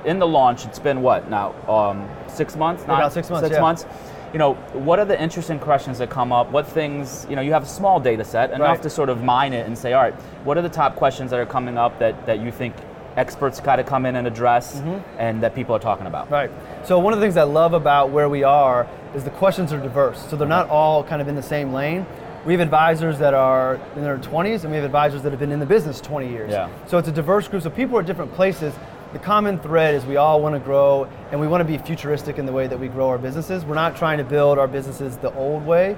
in 0.05 0.19
the 0.19 0.27
launch, 0.27 0.65
it's 0.65 0.79
been 0.79 1.03
what 1.03 1.29
now? 1.31 1.55
Um, 1.69 2.09
six 2.29 2.57
months? 2.57 2.85
About 2.85 3.13
six 3.13 3.31
months, 3.31 3.47
Six 3.47 3.57
yeah. 3.57 3.61
months. 3.61 3.87
You 4.33 4.39
know, 4.39 4.55
what 4.75 4.99
are 4.99 5.07
the 5.07 5.21
interesting 5.21 5.59
questions 5.59 5.99
that 5.99 6.11
come 6.11 6.33
up? 6.33 6.51
What 6.51 6.67
things, 6.67 7.27
you 7.31 7.37
know, 7.37 7.41
you 7.43 7.53
have 7.53 7.63
a 7.63 7.67
small 7.67 7.99
data 7.99 8.25
set, 8.25 8.51
enough 8.51 8.69
Right. 8.69 8.83
to 8.83 8.91
sort 8.91 9.09
of 9.09 9.23
mine 9.23 9.55
it 9.55 9.67
and 9.67 9.77
say, 9.77 9.95
all 9.95 10.03
right, 10.03 10.15
what 10.45 10.59
are 10.59 10.63
the 10.63 10.69
top 10.69 10.97
questions 10.97 11.31
that 11.31 11.41
are 11.41 11.47
coming 11.47 11.79
up 11.79 11.99
that, 11.99 12.27
that 12.27 12.41
you 12.41 12.53
think 12.53 12.75
experts 13.17 13.59
got 13.59 13.77
to 13.77 13.85
come 13.85 14.05
in 14.07 14.17
and 14.17 14.27
address 14.27 14.83
and 15.19 15.43
that 15.43 15.55
people 15.55 15.75
are 15.75 15.79
talking 15.79 16.07
about? 16.07 16.27
Mm-hmm. 16.27 16.35
Right. 16.35 16.51
So 16.85 16.99
one 16.99 17.15
of 17.15 17.21
the 17.21 17.25
things 17.25 17.39
I 17.39 17.45
love 17.45 17.73
about 17.73 18.11
where 18.11 18.29
we 18.29 18.43
are 18.45 18.87
is 19.15 19.25
the 19.25 19.31
questions 19.31 19.73
are 19.73 19.81
diverse. 19.81 20.23
So 20.29 20.37
they're 20.37 20.47
not 20.47 20.69
all 20.69 21.03
kind 21.03 21.23
of 21.23 21.29
in 21.29 21.35
the 21.35 21.43
same 21.43 21.73
lane. 21.73 22.05
We 22.45 22.53
have 22.53 22.61
advisors 22.61 23.19
that 23.19 23.35
are 23.35 23.81
in 23.97 24.03
their 24.03 24.19
20s, 24.19 24.63
and 24.63 24.71
we 24.71 24.77
have 24.77 24.85
advisors 24.85 25.23
that 25.23 25.31
have 25.33 25.41
been 25.41 25.53
in 25.53 25.59
the 25.59 25.67
business 25.67 26.01
20 26.01 26.29
years. 26.29 26.51
Yeah. 26.53 26.69
So 26.87 26.97
it's 26.99 27.09
a 27.09 27.13
diverse 27.13 27.49
group. 27.49 27.63
So 27.63 27.71
people 27.71 27.97
are 27.97 28.01
at 28.01 28.07
different 28.07 28.33
places. 28.35 28.75
The 29.13 29.19
common 29.19 29.59
thread 29.59 29.95
is 29.95 30.05
we 30.05 30.17
all 30.17 30.43
want 30.43 30.55
to 30.55 30.59
grow, 30.59 31.09
and 31.31 31.41
we 31.41 31.49
want 31.49 31.63
to 31.63 31.65
be 31.65 31.79
futuristic 31.79 32.37
in 32.39 32.45
the 32.45 32.53
way 32.53 32.67
that 32.67 32.79
we 32.79 32.89
grow 32.89 33.09
our 33.09 33.17
businesses. 33.17 33.65
We're 33.65 33.75
not 33.75 33.97
trying 33.97 34.19
to 34.19 34.25
build 34.25 34.59
our 34.59 34.69
businesses 34.69 35.17
the 35.17 35.33
old 35.35 35.65
way. 35.65 35.97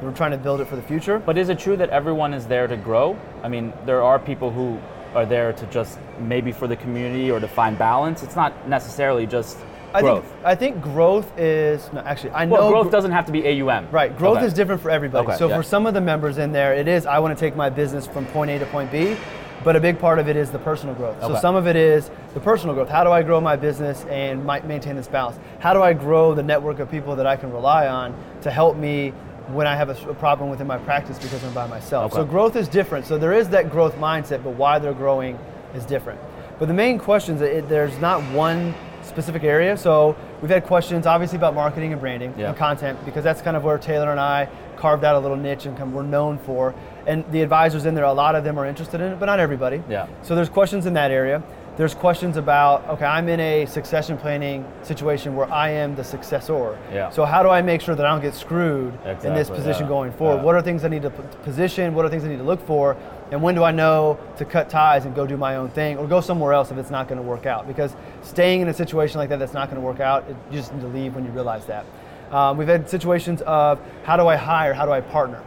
We're 0.00 0.12
trying 0.12 0.30
to 0.30 0.38
build 0.38 0.60
it 0.60 0.66
for 0.68 0.76
the 0.76 0.82
future. 0.82 1.18
But 1.18 1.38
is 1.38 1.48
it 1.48 1.58
true 1.58 1.76
that 1.76 1.90
everyone 1.90 2.32
is 2.32 2.46
there 2.46 2.68
to 2.68 2.76
grow? 2.76 3.18
I 3.42 3.48
mean, 3.48 3.72
there 3.84 4.02
are 4.02 4.18
people 4.18 4.50
who 4.50 4.80
are 5.14 5.26
there 5.26 5.52
to 5.52 5.66
just 5.66 5.98
maybe 6.20 6.52
for 6.52 6.68
the 6.68 6.76
community 6.76 7.30
or 7.30 7.40
to 7.40 7.48
find 7.48 7.76
balance. 7.76 8.22
It's 8.22 8.36
not 8.36 8.68
necessarily 8.68 9.26
just 9.26 9.58
I 9.94 10.00
growth. 10.00 10.24
think 10.24 10.44
I 10.44 10.54
think 10.54 10.82
growth 10.82 11.38
is 11.38 11.92
no, 11.92 12.00
actually 12.00 12.30
I 12.30 12.46
know 12.46 12.54
well, 12.54 12.70
growth 12.70 12.86
gr- 12.86 12.92
doesn't 12.92 13.10
have 13.12 13.26
to 13.26 13.32
be 13.32 13.46
AUM. 13.60 13.90
Right, 13.90 14.16
growth 14.16 14.38
Okay. 14.38 14.46
is 14.46 14.54
different 14.54 14.80
for 14.80 14.90
everybody. 14.90 15.28
Okay, 15.28 15.36
so 15.36 15.48
yeah. 15.48 15.56
for 15.56 15.62
some 15.62 15.86
of 15.86 15.94
the 15.94 16.00
members 16.00 16.38
in 16.38 16.50
there, 16.52 16.74
it 16.74 16.88
is 16.88 17.04
I 17.06 17.18
want 17.18 17.36
to 17.36 17.40
take 17.40 17.54
my 17.56 17.68
business 17.68 18.06
from 18.06 18.24
point 18.26 18.50
A 18.50 18.58
to 18.58 18.66
point 18.66 18.90
B, 18.90 19.16
but 19.64 19.76
a 19.76 19.80
big 19.80 19.98
part 19.98 20.18
of 20.18 20.28
it 20.28 20.36
is 20.36 20.50
the 20.50 20.58
personal 20.58 20.94
growth. 20.94 21.20
So 21.20 21.36
some 21.36 21.54
of 21.56 21.66
it 21.66 21.76
is 21.76 22.10
the 22.34 22.40
personal 22.40 22.74
growth. 22.74 22.88
How 22.88 23.04
do 23.04 23.10
I 23.10 23.22
grow 23.22 23.40
my 23.40 23.56
business 23.56 24.04
and 24.06 24.44
might 24.44 24.66
maintain 24.66 24.96
this 24.96 25.08
balance? 25.08 25.38
How 25.60 25.72
do 25.72 25.82
I 25.82 25.92
grow 25.92 26.34
the 26.34 26.42
network 26.42 26.78
of 26.78 26.90
people 26.90 27.16
that 27.16 27.26
I 27.26 27.36
can 27.36 27.52
rely 27.52 27.86
on 27.88 28.14
to 28.42 28.50
help 28.50 28.76
me 28.76 29.10
when 29.48 29.66
I 29.66 29.76
have 29.76 29.88
a 29.88 30.14
problem 30.14 30.50
within 30.50 30.66
my 30.66 30.78
practice 30.78 31.18
because 31.18 31.42
I'm 31.44 31.54
by 31.54 31.66
myself? 31.66 32.12
So 32.12 32.24
growth 32.24 32.56
is 32.56 32.68
different. 32.68 33.06
So 33.06 33.18
there 33.18 33.32
is 33.32 33.48
that 33.50 33.70
growth 33.70 33.94
mindset, 33.96 34.42
but 34.42 34.50
why 34.50 34.78
they're 34.78 34.94
growing 34.94 35.38
is 35.74 35.84
different. 35.84 36.20
But 36.58 36.66
the 36.68 36.74
main 36.74 36.98
questions, 36.98 37.40
it, 37.40 37.68
there's 37.68 37.98
not 37.98 38.22
one 38.32 38.74
specific 39.02 39.42
area. 39.42 39.76
So 39.76 40.16
we've 40.40 40.50
had 40.50 40.64
questions 40.64 41.06
obviously 41.06 41.36
about 41.36 41.54
marketing 41.54 41.92
and 41.92 42.00
branding 42.00 42.34
Yeah. 42.38 42.48
and 42.48 42.56
content 42.56 43.04
because 43.04 43.24
that's 43.24 43.42
kind 43.42 43.56
of 43.56 43.64
where 43.64 43.78
Taylor 43.78 44.10
and 44.10 44.20
I 44.20 44.48
carved 44.76 45.04
out 45.04 45.16
a 45.16 45.18
little 45.18 45.36
niche 45.36 45.66
and 45.66 45.76
come, 45.76 45.92
we're 45.92 46.02
known 46.02 46.38
for. 46.38 46.74
And 47.06 47.24
the 47.32 47.42
advisors 47.42 47.84
in 47.84 47.94
there, 47.94 48.04
a 48.04 48.12
lot 48.12 48.34
of 48.34 48.44
them 48.44 48.58
are 48.58 48.66
interested 48.66 49.00
in 49.00 49.12
it, 49.12 49.20
but 49.20 49.26
not 49.26 49.40
everybody. 49.40 49.82
Yeah. 49.88 50.06
So 50.22 50.34
there's 50.34 50.48
questions 50.48 50.86
in 50.86 50.94
that 50.94 51.10
area. 51.10 51.42
There's 51.76 51.94
questions 51.94 52.36
about, 52.36 52.86
okay, 52.86 53.06
I'm 53.06 53.28
in 53.30 53.40
a 53.40 53.64
succession 53.64 54.18
planning 54.18 54.70
situation 54.82 55.34
where 55.34 55.50
I 55.50 55.70
am 55.70 55.96
the 55.96 56.04
successor. 56.04 56.78
Yeah. 56.92 57.08
So 57.08 57.24
how 57.24 57.42
do 57.42 57.48
I 57.48 57.62
make 57.62 57.80
sure 57.80 57.94
that 57.94 58.04
I 58.04 58.10
don't 58.10 58.20
get 58.20 58.34
screwed 58.34 58.92
in 59.24 59.34
this 59.34 59.48
position 59.48 59.84
yeah, 59.84 59.88
going 59.88 60.12
forward? 60.12 60.36
yeah. 60.36 60.42
What 60.42 60.54
are 60.54 60.60
things 60.60 60.84
I 60.84 60.88
need 60.88 61.02
to 61.02 61.10
position? 61.10 61.94
What 61.94 62.04
are 62.04 62.10
things 62.10 62.24
I 62.24 62.28
need 62.28 62.36
to 62.36 62.44
look 62.44 62.64
for? 62.66 62.96
And 63.30 63.42
when 63.42 63.54
do 63.54 63.64
I 63.64 63.70
know 63.70 64.20
to 64.36 64.44
cut 64.44 64.68
ties 64.68 65.06
and 65.06 65.14
go 65.14 65.26
do 65.26 65.38
my 65.38 65.56
own 65.56 65.70
thing 65.70 65.96
or 65.96 66.06
go 66.06 66.20
somewhere 66.20 66.52
else 66.52 66.70
if 66.70 66.76
it's 66.76 66.90
not 66.90 67.08
going 67.08 67.16
to 67.20 67.26
work 67.26 67.46
out? 67.46 67.66
Because 67.66 67.96
staying 68.20 68.60
in 68.60 68.68
a 68.68 68.74
situation 68.74 69.16
like 69.16 69.30
that 69.30 69.38
that's 69.38 69.54
not 69.54 69.70
going 69.70 69.80
to 69.80 69.86
work 69.86 70.00
out, 70.00 70.28
it, 70.28 70.36
you 70.50 70.58
just 70.58 70.74
need 70.74 70.82
to 70.82 70.88
leave 70.88 71.14
when 71.14 71.24
you 71.24 71.30
realize 71.30 71.64
that. 71.64 71.86
Um, 72.30 72.58
we've 72.58 72.68
had 72.68 72.90
situations 72.90 73.40
of 73.42 73.80
how 74.04 74.18
do 74.18 74.26
I 74.26 74.36
hire? 74.36 74.74
How 74.74 74.84
do 74.84 74.92
I 74.92 75.00
partner? 75.00 75.42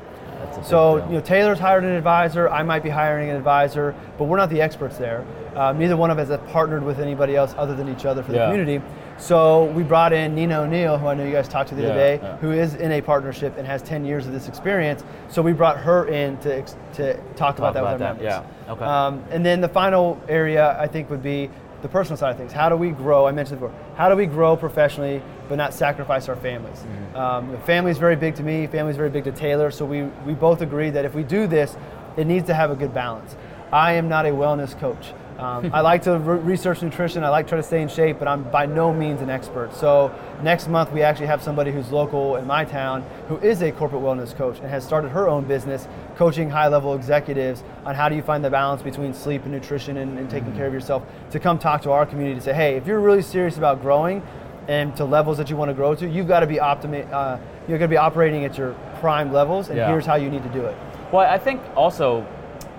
That's 0.55 0.57
a 0.57 0.61
big 0.61 0.69
So, 0.69 0.97
deal. 0.99 1.07
you 1.07 1.13
know, 1.15 1.21
Taylor's 1.21 1.59
hired 1.59 1.83
an 1.83 1.91
advisor. 1.91 2.49
I 2.49 2.63
might 2.63 2.83
be 2.83 2.89
hiring 2.89 3.29
an 3.29 3.35
advisor, 3.35 3.95
but 4.17 4.25
we're 4.25 4.37
not 4.37 4.49
the 4.49 4.61
experts 4.61 4.97
there. 4.97 5.25
Um, 5.55 5.79
neither 5.79 5.95
one 5.95 6.11
of 6.11 6.19
us 6.19 6.29
have 6.29 6.45
partnered 6.47 6.83
with 6.83 6.99
anybody 6.99 7.35
else 7.35 7.55
other 7.57 7.73
than 7.75 7.87
each 7.89 8.05
other 8.05 8.21
for 8.23 8.31
the 8.31 8.37
Yeah. 8.39 8.45
community. 8.51 8.81
So 9.17 9.65
we 9.67 9.83
brought 9.83 10.11
in 10.11 10.35
Nina 10.35 10.59
O'Neill, 10.61 10.97
who 10.97 11.07
I 11.07 11.13
know 11.13 11.23
you 11.23 11.31
guys 11.31 11.47
talked 11.47 11.69
to 11.69 11.75
the 11.75 11.83
Yeah, 11.83 11.87
other 11.89 11.97
day, 11.99 12.19
yeah. 12.21 12.35
who 12.37 12.51
is 12.51 12.75
in 12.75 12.91
a 12.91 12.99
partnership 12.99 13.57
and 13.57 13.65
has 13.65 13.81
10 13.81 14.03
years 14.03 14.27
of 14.27 14.33
this 14.33 14.49
experience. 14.49 15.05
So 15.29 15.41
we 15.41 15.53
brought 15.53 15.77
her 15.77 16.05
in 16.07 16.35
to, 16.39 16.63
to 16.95 17.13
talk, 17.37 17.57
about 17.57 17.73
that 17.75 17.79
about 17.79 17.93
with 17.93 18.01
our 18.01 18.13
that, 18.15 18.21
members. 18.21 18.23
yeah, 18.67 18.71
okay. 18.73 18.83
Um, 18.83 19.23
and 19.31 19.45
then 19.45 19.61
the 19.61 19.69
final 19.69 20.19
area 20.27 20.75
I 20.77 20.87
think 20.87 21.09
would 21.09 21.23
be 21.23 21.49
the 21.85 21.91
personal 21.91 22.17
side 22.17 22.31
of 22.31 22.37
things. 22.37 22.51
How 22.51 22.67
do 22.67 22.75
we 22.75 22.89
grow? 22.89 23.27
I 23.27 23.31
mentioned 23.31 23.59
before. 23.59 23.75
How 23.95 24.09
do 24.09 24.15
we 24.15 24.25
grow 24.25 24.57
professionally 24.57 25.21
but 25.47 25.55
not 25.55 25.71
sacrifice 25.71 26.27
our 26.27 26.35
families? 26.35 26.79
Mm-hmm. 26.79 27.15
Um, 27.15 27.61
family 27.61 27.91
is 27.91 27.99
very 27.99 28.15
big 28.15 28.33
to 28.35 28.43
me. 28.43 28.65
Family 28.65 28.89
is 28.89 28.97
very 28.97 29.11
big 29.11 29.23
to 29.25 29.31
Taylor. 29.31 29.69
So 29.69 29.85
we 29.85 30.03
we 30.25 30.33
both 30.33 30.61
agree 30.61 30.89
that 30.89 31.05
if 31.05 31.13
we 31.13 31.21
do 31.21 31.45
this, 31.45 31.77
it 32.17 32.25
needs 32.25 32.47
to 32.47 32.55
have 32.55 32.71
a 32.71 32.75
good 32.75 32.91
balance. 32.91 33.35
I 33.71 33.93
am 33.93 34.09
not 34.09 34.25
a 34.25 34.29
wellness 34.29 34.77
coach. 34.79 35.13
Um, 35.37 35.69
I 35.73 35.81
like 35.81 36.03
to 36.03 36.17
re- 36.17 36.37
research 36.39 36.81
nutrition. 36.81 37.23
I 37.23 37.29
like 37.29 37.45
to 37.47 37.49
try 37.49 37.57
to 37.57 37.63
stay 37.63 37.81
in 37.81 37.89
shape, 37.89 38.19
but 38.19 38.27
I'm 38.27 38.43
by 38.43 38.65
no 38.65 38.93
means 38.93 39.21
an 39.21 39.29
expert. 39.29 39.73
So 39.75 40.13
next 40.41 40.69
month 40.69 40.93
we 40.93 41.01
actually 41.01 41.27
have 41.27 41.43
somebody 41.43 41.71
who's 41.71 41.91
local 41.91 42.37
in 42.37 42.47
my 42.47 42.63
town 42.63 43.03
who 43.27 43.37
is 43.39 43.61
a 43.61 43.71
corporate 43.73 44.01
wellness 44.01 44.33
coach 44.33 44.59
and 44.59 44.69
has 44.69 44.85
started 44.85 45.09
her 45.09 45.27
own 45.27 45.43
business 45.43 45.89
coaching 46.15 46.49
high-level 46.49 46.93
executives 46.95 47.63
on 47.83 47.95
how 47.95 48.07
do 48.07 48.15
you 48.15 48.21
find 48.21 48.45
the 48.45 48.49
balance 48.49 48.81
between 48.81 49.13
sleep 49.13 49.43
and 49.43 49.51
nutrition 49.51 49.97
and, 49.97 50.17
and 50.17 50.29
taking 50.29 50.53
care 50.55 50.67
of 50.67 50.73
yourself 50.73 51.03
to 51.31 51.39
come 51.39 51.59
talk 51.59 51.81
to 51.81 51.91
our 51.91 52.05
community 52.05 52.35
to 52.39 52.41
say, 52.41 52.53
hey, 52.53 52.75
if 52.77 52.87
you're 52.87 53.01
really 53.01 53.21
serious 53.21 53.57
about 53.57 53.81
growing 53.81 54.21
and 54.69 54.95
to 54.95 55.03
levels 55.03 55.37
that 55.37 55.49
you 55.49 55.57
want 55.57 55.67
to 55.69 55.73
grow 55.75 55.93
to, 55.95 56.07
you've 56.07 56.27
got 56.29 56.39
to 56.39 56.47
be 56.47 56.59
optimi- 56.61 57.03
uh, 57.11 57.37
you're 57.67 57.77
going 57.77 57.89
to 57.89 57.93
be 57.93 57.97
operating 57.97 58.45
at 58.45 58.57
your 58.57 58.73
prime 59.01 59.33
levels, 59.33 59.67
and 59.67 59.77
Yeah. 59.77 59.89
here's 59.89 60.05
how 60.05 60.15
you 60.15 60.29
need 60.29 60.43
to 60.43 60.49
do 60.49 60.61
it. 60.61 60.75
Well, 61.11 61.29
I 61.29 61.37
think 61.37 61.61
also 61.75 62.25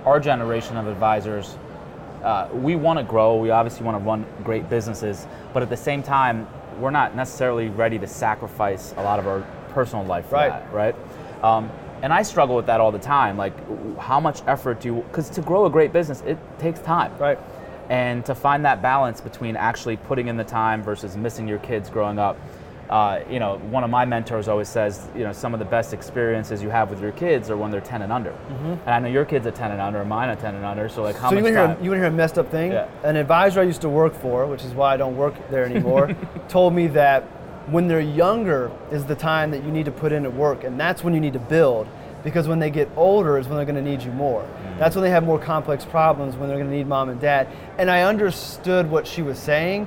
our 0.06 0.18
generation 0.18 0.76
of 0.76 0.86
advisors, 0.86 1.58
uh, 2.26 2.48
we 2.52 2.74
want 2.74 2.98
to 2.98 3.04
grow. 3.04 3.36
We 3.36 3.50
obviously 3.50 3.86
want 3.86 3.96
to 3.98 4.04
run 4.04 4.26
great 4.42 4.68
businesses, 4.68 5.26
but 5.54 5.62
at 5.62 5.70
the 5.70 5.76
same 5.76 6.02
time, 6.02 6.48
we're 6.80 6.90
not 6.90 7.14
necessarily 7.14 7.68
ready 7.68 7.98
to 8.00 8.06
sacrifice 8.06 8.92
a 8.96 9.02
lot 9.02 9.20
of 9.20 9.28
our 9.28 9.46
personal 9.70 10.04
life 10.04 10.26
for 10.28 10.34
Right. 10.34 10.50
that, 10.50 10.72
right? 10.72 10.94
Um, 11.42 11.70
and 12.02 12.12
I 12.12 12.22
struggle 12.22 12.56
with 12.56 12.66
that 12.66 12.80
all 12.80 12.90
the 12.90 12.98
time. 12.98 13.36
Like, 13.38 13.54
how 13.98 14.18
much 14.18 14.42
effort 14.46 14.80
do 14.80 14.88
you? 14.88 14.94
Because 15.02 15.30
to 15.30 15.40
grow 15.40 15.66
a 15.66 15.70
great 15.70 15.92
business, 15.92 16.22
it 16.26 16.36
takes 16.58 16.80
time, 16.80 17.12
Right. 17.18 17.38
and 17.88 18.24
to 18.26 18.34
find 18.34 18.64
that 18.64 18.82
balance 18.82 19.20
between 19.20 19.54
actually 19.56 19.96
putting 19.96 20.26
in 20.26 20.36
the 20.36 20.44
time 20.44 20.82
versus 20.82 21.16
missing 21.16 21.46
your 21.46 21.58
kids 21.58 21.88
growing 21.88 22.18
up. 22.18 22.36
Uh, 22.88 23.20
you 23.28 23.40
know, 23.40 23.58
one 23.70 23.82
of 23.82 23.90
my 23.90 24.04
mentors 24.04 24.46
always 24.46 24.68
says, 24.68 25.08
you 25.14 25.24
know, 25.24 25.32
some 25.32 25.52
of 25.52 25.58
the 25.58 25.64
best 25.64 25.92
experiences 25.92 26.62
you 26.62 26.70
have 26.70 26.88
with 26.88 27.00
your 27.00 27.12
kids 27.12 27.50
are 27.50 27.56
when 27.56 27.70
they're 27.70 27.80
10 27.80 28.02
and 28.02 28.12
under. 28.12 28.30
And 28.30 28.90
I 28.90 28.98
know 29.00 29.08
your 29.08 29.24
kids 29.24 29.46
are 29.46 29.50
10 29.50 29.72
and 29.72 29.80
under, 29.80 30.04
mine 30.04 30.28
are 30.28 30.36
10 30.36 30.54
and 30.54 30.64
under. 30.64 30.88
So 30.88 31.02
like, 31.02 31.16
how 31.16 31.30
so 31.30 31.36
you 31.36 31.42
much 31.42 31.52
want, 31.52 31.54
to 31.54 31.66
time? 31.66 31.76
hear, 31.76 31.84
you 31.84 31.90
want 31.90 31.98
to 31.98 32.04
hear 32.04 32.12
a 32.12 32.16
messed 32.16 32.38
up 32.38 32.50
thing? 32.50 32.72
Yeah. 32.72 32.88
An 33.02 33.16
advisor 33.16 33.60
I 33.60 33.64
used 33.64 33.80
to 33.80 33.88
work 33.88 34.14
for, 34.14 34.46
which 34.46 34.64
is 34.64 34.72
why 34.72 34.94
I 34.94 34.96
don't 34.96 35.16
work 35.16 35.34
there 35.50 35.64
anymore, 35.64 36.14
told 36.48 36.74
me 36.74 36.86
that 36.88 37.24
when 37.68 37.88
they're 37.88 38.00
younger 38.00 38.70
is 38.92 39.04
the 39.04 39.16
time 39.16 39.50
that 39.50 39.64
you 39.64 39.72
need 39.72 39.86
to 39.86 39.92
put 39.92 40.12
in 40.12 40.24
at 40.24 40.32
work, 40.32 40.62
and 40.62 40.78
that's 40.78 41.02
when 41.02 41.14
you 41.14 41.20
need 41.20 41.32
to 41.32 41.40
build. 41.40 41.88
Because 42.22 42.48
when 42.48 42.58
they 42.58 42.70
get 42.70 42.88
older 42.96 43.38
is 43.38 43.46
when 43.46 43.56
they're 43.56 43.66
going 43.66 43.76
to 43.76 43.88
need 43.88 44.02
you 44.02 44.10
more. 44.10 44.42
Mm. 44.42 44.78
That's 44.78 44.96
when 44.96 45.04
they 45.04 45.10
have 45.10 45.22
more 45.24 45.38
complex 45.38 45.84
problems, 45.84 46.34
when 46.34 46.48
they're 46.48 46.58
going 46.58 46.70
to 46.70 46.76
need 46.76 46.88
mom 46.88 47.08
and 47.08 47.20
dad. 47.20 47.46
And 47.78 47.88
I 47.88 48.02
understood 48.02 48.90
what 48.90 49.06
she 49.06 49.22
was 49.22 49.38
saying, 49.38 49.86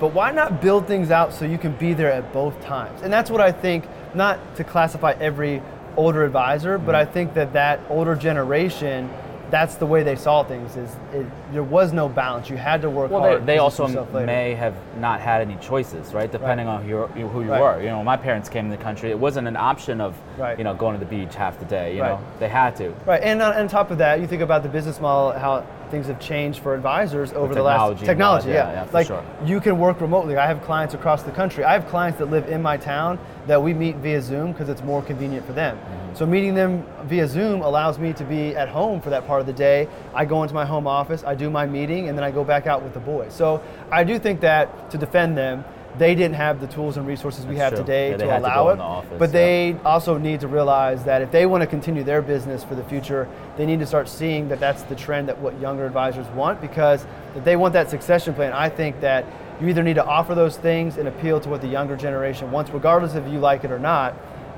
but 0.00 0.12
why 0.12 0.30
not 0.30 0.60
build 0.60 0.86
things 0.86 1.10
out 1.10 1.32
so 1.32 1.44
you 1.44 1.58
can 1.58 1.72
be 1.76 1.94
there 1.94 2.10
at 2.12 2.32
both 2.32 2.60
times? 2.62 3.02
And 3.02 3.12
that's 3.12 3.30
what 3.30 3.40
I 3.40 3.52
think, 3.52 3.84
not 4.14 4.38
to 4.56 4.64
classify 4.64 5.12
every 5.20 5.62
older 5.96 6.24
advisor, 6.24 6.78
but 6.78 6.94
I 6.94 7.04
think 7.04 7.34
that 7.34 7.52
that 7.52 7.80
older 7.88 8.14
generation 8.16 9.10
that's 9.50 9.76
the 9.76 9.86
way 9.86 10.02
they 10.02 10.16
saw 10.16 10.42
things. 10.42 10.74
Is 10.74 10.90
it, 11.12 11.26
there 11.52 11.62
was 11.62 11.92
no 11.92 12.08
balance. 12.08 12.50
You 12.50 12.56
had 12.56 12.82
to 12.82 12.90
work 12.90 13.10
Well, 13.12 13.20
hard. 13.20 13.42
they, 13.42 13.46
they 13.54 13.58
also 13.58 13.86
may 14.12 14.54
have 14.54 14.74
not 14.98 15.20
had 15.20 15.42
any 15.42 15.54
choices, 15.56 16.12
right? 16.12 16.32
Depending 16.32 16.66
on 16.66 16.82
who, 16.82 16.88
you're, 16.88 17.06
who 17.08 17.42
you 17.44 17.50
Right. 17.52 17.60
were. 17.60 17.80
You 17.80 17.88
know, 17.90 17.98
when 17.98 18.06
my 18.06 18.16
parents 18.16 18.48
came 18.48 18.68
to 18.70 18.76
the 18.76 18.82
country, 18.82 19.10
it 19.10 19.18
wasn't 19.18 19.46
an 19.46 19.56
option 19.56 20.00
of, 20.00 20.16
Right. 20.38 20.58
you 20.58 20.64
know, 20.64 20.74
going 20.74 20.98
to 20.98 21.04
the 21.04 21.08
beach 21.08 21.36
half 21.36 21.58
the 21.60 21.66
day. 21.66 21.94
You 21.94 22.02
Right. 22.02 22.08
know, 22.12 22.20
they 22.40 22.48
had 22.48 22.74
to. 22.76 22.92
Right, 23.06 23.22
and 23.22 23.40
on, 23.40 23.52
on 23.54 23.68
top 23.68 23.92
of 23.92 23.98
that, 23.98 24.18
you 24.18 24.26
think 24.26 24.42
about 24.42 24.64
the 24.64 24.68
business 24.68 24.98
model, 25.00 25.38
how 25.38 25.62
things 25.94 26.08
have 26.08 26.18
changed 26.18 26.58
for 26.58 26.74
advisors 26.74 27.32
over 27.34 27.54
the 27.54 27.62
last 27.62 28.04
technology. 28.04 28.48
Yeah, 28.48 28.72
yeah, 28.72 28.84
yeah, 28.84 28.90
like 28.92 29.06
sure. 29.06 29.24
you 29.44 29.60
can 29.60 29.78
work 29.78 30.00
remotely. 30.00 30.36
I 30.36 30.46
have 30.46 30.60
clients 30.62 30.92
across 30.92 31.22
the 31.22 31.30
country. 31.30 31.62
I 31.62 31.72
have 31.72 31.86
clients 31.86 32.18
that 32.18 32.26
live 32.26 32.48
in 32.48 32.60
my 32.60 32.76
town 32.76 33.18
that 33.46 33.62
we 33.62 33.72
meet 33.72 33.96
via 33.96 34.20
Zoom 34.20 34.50
because 34.50 34.68
it's 34.68 34.82
more 34.82 35.02
convenient 35.02 35.46
for 35.46 35.52
them. 35.52 35.76
Mm-hmm. 35.76 36.16
So 36.16 36.26
meeting 36.26 36.54
them 36.54 36.84
via 37.04 37.28
Zoom 37.28 37.62
allows 37.62 38.00
me 38.00 38.12
to 38.14 38.24
be 38.24 38.56
at 38.56 38.68
home 38.68 39.00
for 39.00 39.10
that 39.10 39.24
part 39.24 39.40
of 39.40 39.46
the 39.46 39.52
day. 39.52 39.88
I 40.12 40.24
go 40.24 40.42
into 40.42 40.54
my 40.54 40.64
home 40.64 40.88
office, 40.88 41.22
I 41.24 41.36
do 41.36 41.48
my 41.48 41.64
meeting, 41.64 42.08
and 42.08 42.18
then 42.18 42.24
I 42.24 42.32
go 42.32 42.42
back 42.42 42.66
out 42.66 42.82
with 42.82 42.92
the 42.92 43.00
boys. 43.00 43.32
So 43.32 43.62
I 43.92 44.02
do 44.02 44.18
think 44.18 44.40
that 44.40 44.90
to 44.90 44.98
defend 44.98 45.38
them. 45.38 45.64
They 45.96 46.14
didn't 46.16 46.34
have 46.36 46.60
the 46.60 46.66
tools 46.66 46.96
and 46.96 47.06
resources 47.06 47.46
we 47.46 47.54
That's 47.54 47.62
have 47.64 47.72
true. 47.74 47.84
today 47.84 48.10
Yeah, 48.10 48.16
to 48.16 48.26
had 48.26 48.38
to 48.40 48.44
allow 48.46 48.68
it. 48.70 48.80
office, 48.80 49.10
but 49.18 49.28
yeah. 49.28 49.32
they 49.32 49.72
they 49.72 49.78
also 49.84 50.18
need 50.18 50.40
to 50.40 50.48
realize 50.48 51.04
that 51.04 51.22
if 51.22 51.30
they 51.30 51.46
want 51.46 51.60
to 51.62 51.66
continue 51.68 52.02
their 52.02 52.20
business 52.22 52.64
for 52.64 52.74
the 52.74 52.82
future, 52.84 53.28
they 53.56 53.64
need 53.66 53.78
to 53.80 53.86
start 53.86 54.08
seeing 54.08 54.48
that 54.48 54.58
that's 54.58 54.82
the 54.84 54.96
trend 54.96 55.28
that 55.28 55.38
what 55.38 55.58
younger 55.60 55.86
advisors 55.86 56.26
want 56.28 56.60
because 56.60 57.06
if 57.36 57.44
they 57.44 57.54
want 57.56 57.72
that 57.74 57.90
succession 57.90 58.34
plan, 58.34 58.52
I 58.52 58.68
think 58.68 59.00
that 59.00 59.24
you 59.60 59.68
either 59.68 59.82
need 59.84 59.94
to 59.94 60.04
offer 60.04 60.34
those 60.34 60.56
things 60.56 60.96
and 60.96 61.06
appeal 61.06 61.38
to 61.40 61.48
what 61.48 61.60
the 61.60 61.68
younger 61.68 61.96
generation 61.96 62.50
wants, 62.50 62.70
regardless 62.72 63.14
if 63.14 63.26
you 63.28 63.38
like 63.38 63.62
it 63.62 63.70
or 63.70 63.78
not, 63.78 64.14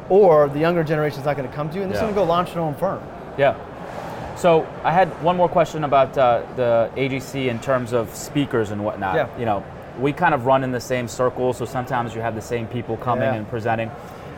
or 0.08 0.48
the 0.48 0.58
younger 0.58 0.82
generation 0.84 1.20
is 1.20 1.26
not 1.26 1.36
going 1.36 1.48
to 1.48 1.54
come 1.54 1.68
to 1.68 1.76
you 1.76 1.82
and 1.82 1.90
they're 1.90 1.98
Yeah. 1.98 2.04
going 2.04 2.14
to 2.14 2.20
go 2.20 2.24
launch 2.24 2.54
their 2.54 2.62
own 2.62 2.74
firm. 2.76 3.02
Yeah. 3.36 3.56
So 4.36 4.66
I 4.84 4.92
had 4.92 5.08
one 5.22 5.36
more 5.36 5.48
question 5.48 5.84
about 5.84 6.16
uh, 6.16 6.42
the 6.56 6.90
AGC 6.96 7.48
in 7.48 7.58
terms 7.58 7.92
of 7.92 8.14
speakers 8.14 8.70
and 8.70 8.84
whatnot. 8.84 9.14
Yeah. 9.16 9.28
You 9.38 9.44
know, 9.44 9.64
we 9.98 10.12
kind 10.12 10.34
of 10.34 10.46
run 10.46 10.62
in 10.64 10.72
the 10.72 10.80
same 10.80 11.08
circle, 11.08 11.52
so 11.52 11.64
sometimes 11.64 12.14
you 12.14 12.20
have 12.20 12.34
the 12.34 12.42
same 12.42 12.66
people 12.66 12.96
coming 12.96 13.24
Yeah. 13.24 13.34
and 13.34 13.48
presenting. 13.48 13.90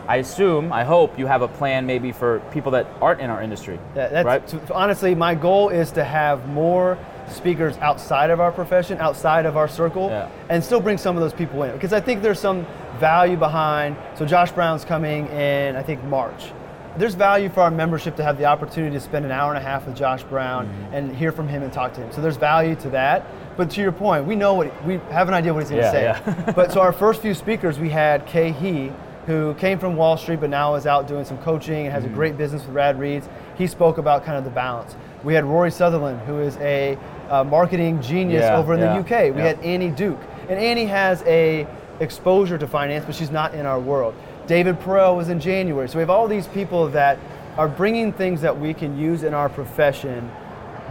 I 0.06 0.16
assume, 0.16 0.72
I 0.72 0.84
hope 0.84 1.18
you 1.18 1.26
have 1.26 1.42
a 1.42 1.48
plan 1.48 1.84
maybe 1.84 2.12
for 2.12 2.40
people 2.50 2.72
that 2.72 2.86
aren't 3.02 3.20
in 3.20 3.28
our 3.28 3.42
industry. 3.42 3.78
Yeah, 3.94 4.08
that's, 4.08 4.26
right? 4.26 4.46
to- 4.46 4.74
honestly, 4.74 5.14
my 5.14 5.34
goal 5.34 5.68
is 5.68 5.90
to 5.92 6.04
have 6.04 6.48
more 6.48 6.96
speakers 7.28 7.76
outside 7.82 8.30
of 8.30 8.40
our 8.40 8.50
profession, 8.50 8.98
outside 9.00 9.44
of 9.44 9.56
our 9.58 9.68
circle, 9.68 10.08
Yeah. 10.08 10.28
and 10.48 10.64
still 10.64 10.80
bring 10.80 10.96
some 10.96 11.14
of 11.16 11.20
those 11.22 11.34
people 11.34 11.62
in. 11.64 11.72
Because 11.72 11.92
I 11.92 12.00
think 12.00 12.22
there's 12.22 12.40
some 12.40 12.64
value 12.98 13.36
behind. 13.36 13.96
So 14.14 14.24
Josh 14.24 14.50
Brown's 14.50 14.84
coming 14.84 15.26
in, 15.26 15.76
I 15.76 15.82
think 15.82 16.02
March. 16.04 16.52
There's 16.96 17.14
value 17.14 17.50
for 17.50 17.60
our 17.60 17.70
membership 17.70 18.16
to 18.16 18.24
have 18.24 18.38
the 18.38 18.46
opportunity 18.46 18.94
to 18.94 19.00
spend 19.00 19.26
an 19.26 19.30
hour 19.30 19.52
and 19.52 19.62
a 19.62 19.66
half 19.68 19.86
with 19.86 19.94
Josh 19.94 20.22
Brown 20.22 20.66
Mm-hmm. 20.66 20.94
and 20.94 21.14
hear 21.14 21.32
from 21.32 21.48
him 21.48 21.62
and 21.62 21.70
talk 21.70 21.92
to 21.94 22.00
him. 22.00 22.10
So 22.12 22.22
there's 22.22 22.38
value 22.38 22.76
to 22.76 22.88
that. 22.90 23.24
But 23.58 23.70
to 23.72 23.80
your 23.82 23.90
point, 23.92 24.24
we 24.24 24.36
know 24.36 24.54
what 24.54 24.70
we 24.86 24.94
have 25.10 25.26
an 25.28 25.34
idea 25.34 25.52
what 25.52 25.64
he's 25.64 25.70
going 25.70 25.82
to 25.82 25.86
Yeah, 25.88 26.24
say. 26.24 26.24
yeah. 26.26 26.52
but 26.56 26.70
so 26.72 26.80
our 26.80 26.92
first 26.92 27.20
few 27.20 27.34
speakers, 27.34 27.76
we 27.78 27.90
had 27.90 28.24
Khe 28.26 28.52
Hy, 28.52 28.92
who 29.26 29.52
came 29.54 29.80
from 29.80 29.96
Wall 29.96 30.16
Street 30.16 30.38
but 30.40 30.48
now 30.48 30.76
is 30.76 30.86
out 30.86 31.08
doing 31.08 31.24
some 31.24 31.38
coaching 31.38 31.84
and 31.86 31.92
has 31.92 32.04
Mm-hmm. 32.04 32.12
a 32.12 32.16
great 32.16 32.38
business 32.38 32.64
with 32.64 32.74
Rad 32.74 32.98
Reads. 33.00 33.28
He 33.58 33.66
spoke 33.66 33.98
about 33.98 34.24
kind 34.24 34.38
of 34.38 34.44
the 34.44 34.50
balance. 34.50 34.94
We 35.24 35.34
had 35.34 35.44
Rory 35.44 35.72
Sutherland, 35.72 36.20
who 36.20 36.38
is 36.38 36.56
a 36.58 36.96
uh, 37.28 37.42
marketing 37.42 38.00
genius 38.00 38.42
Yeah, 38.44 38.56
over 38.56 38.74
in 38.74 38.80
the 38.80 38.90
UK. 38.90 39.34
We 39.34 39.40
had 39.42 39.58
Annie 39.60 39.90
Duke, 39.90 40.20
and 40.48 40.56
Annie 40.58 40.86
has 40.86 41.22
a 41.26 41.66
exposure 41.98 42.56
to 42.58 42.66
finance, 42.68 43.04
but 43.04 43.16
she's 43.16 43.32
not 43.32 43.54
in 43.54 43.66
our 43.66 43.80
world. 43.80 44.14
David 44.46 44.78
Perell 44.78 45.16
was 45.16 45.28
in 45.30 45.40
January. 45.40 45.88
So 45.88 45.96
we 45.98 46.00
have 46.02 46.10
all 46.10 46.28
these 46.28 46.46
people 46.46 46.86
that 46.90 47.18
are 47.56 47.66
bringing 47.68 48.12
things 48.12 48.40
that 48.42 48.56
we 48.56 48.72
can 48.72 48.96
use 48.96 49.24
in 49.24 49.34
our 49.34 49.48
profession, 49.48 50.30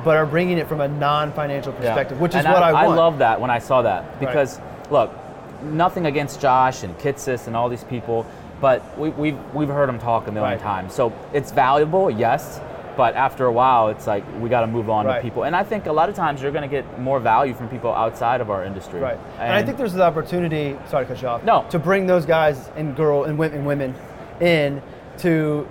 but 0.07 0.15
are 0.15 0.25
bringing 0.25 0.57
it 0.57 0.69
from 0.69 0.79
a 0.79 0.87
non-financial 0.87 1.73
Yeah. 1.73 1.79
perspective, 1.79 2.21
which 2.21 2.31
is 2.33 2.37
And 2.45 2.53
what 2.53 2.63
I, 2.63 2.71
want. 2.71 2.85
I 2.87 2.95
love 2.95 3.17
that 3.17 3.41
when 3.41 3.49
I 3.51 3.59
saw 3.59 3.81
that 3.81 4.19
because, 4.21 4.57
look, 4.89 5.11
nothing 5.61 6.05
against 6.05 6.39
Josh 6.39 6.83
and 6.83 6.97
Kitces 6.97 7.45
and 7.47 7.57
all 7.57 7.67
these 7.67 7.83
people, 7.83 8.25
but 8.61 8.81
we, 8.97 9.09
we've, 9.09 9.37
we've 9.53 9.67
heard 9.67 9.89
them 9.89 9.99
talk 9.99 10.27
a 10.29 10.31
million 10.31 10.53
Right. 10.53 10.61
times. 10.61 10.93
So 10.93 11.11
it's 11.33 11.51
valuable, 11.51 12.09
yes, 12.09 12.61
but 12.95 13.15
after 13.15 13.47
a 13.47 13.51
while, 13.51 13.89
it's 13.89 14.07
like 14.07 14.23
we 14.39 14.47
got 14.47 14.61
to 14.61 14.67
move 14.67 14.89
on 14.89 15.05
Right. 15.05 15.17
to 15.17 15.21
people. 15.21 15.43
And 15.43 15.53
I 15.53 15.63
think 15.63 15.87
a 15.87 15.91
lot 15.91 16.07
of 16.07 16.15
times 16.15 16.41
you're 16.41 16.53
going 16.53 16.67
to 16.69 16.73
get 16.73 16.99
more 17.01 17.19
value 17.19 17.53
from 17.53 17.67
people 17.67 17.91
outside 17.93 18.39
of 18.39 18.49
our 18.49 18.63
industry. 18.63 19.01
Right. 19.01 19.19
And, 19.39 19.51
I 19.51 19.61
think 19.61 19.77
there's 19.77 19.91
the 19.91 20.03
opportunity, 20.03 20.77
sorry 20.87 21.05
to 21.05 21.13
cut 21.13 21.21
you 21.21 21.27
off, 21.27 21.43
No. 21.43 21.65
to 21.69 21.79
bring 21.79 22.07
those 22.07 22.25
guys 22.25 22.69
and 22.77 22.95
girl 22.95 23.25
and 23.25 23.37
women, 23.37 23.57
and 23.57 23.67
women 23.67 23.93
in 24.39 24.81
to 25.17 25.67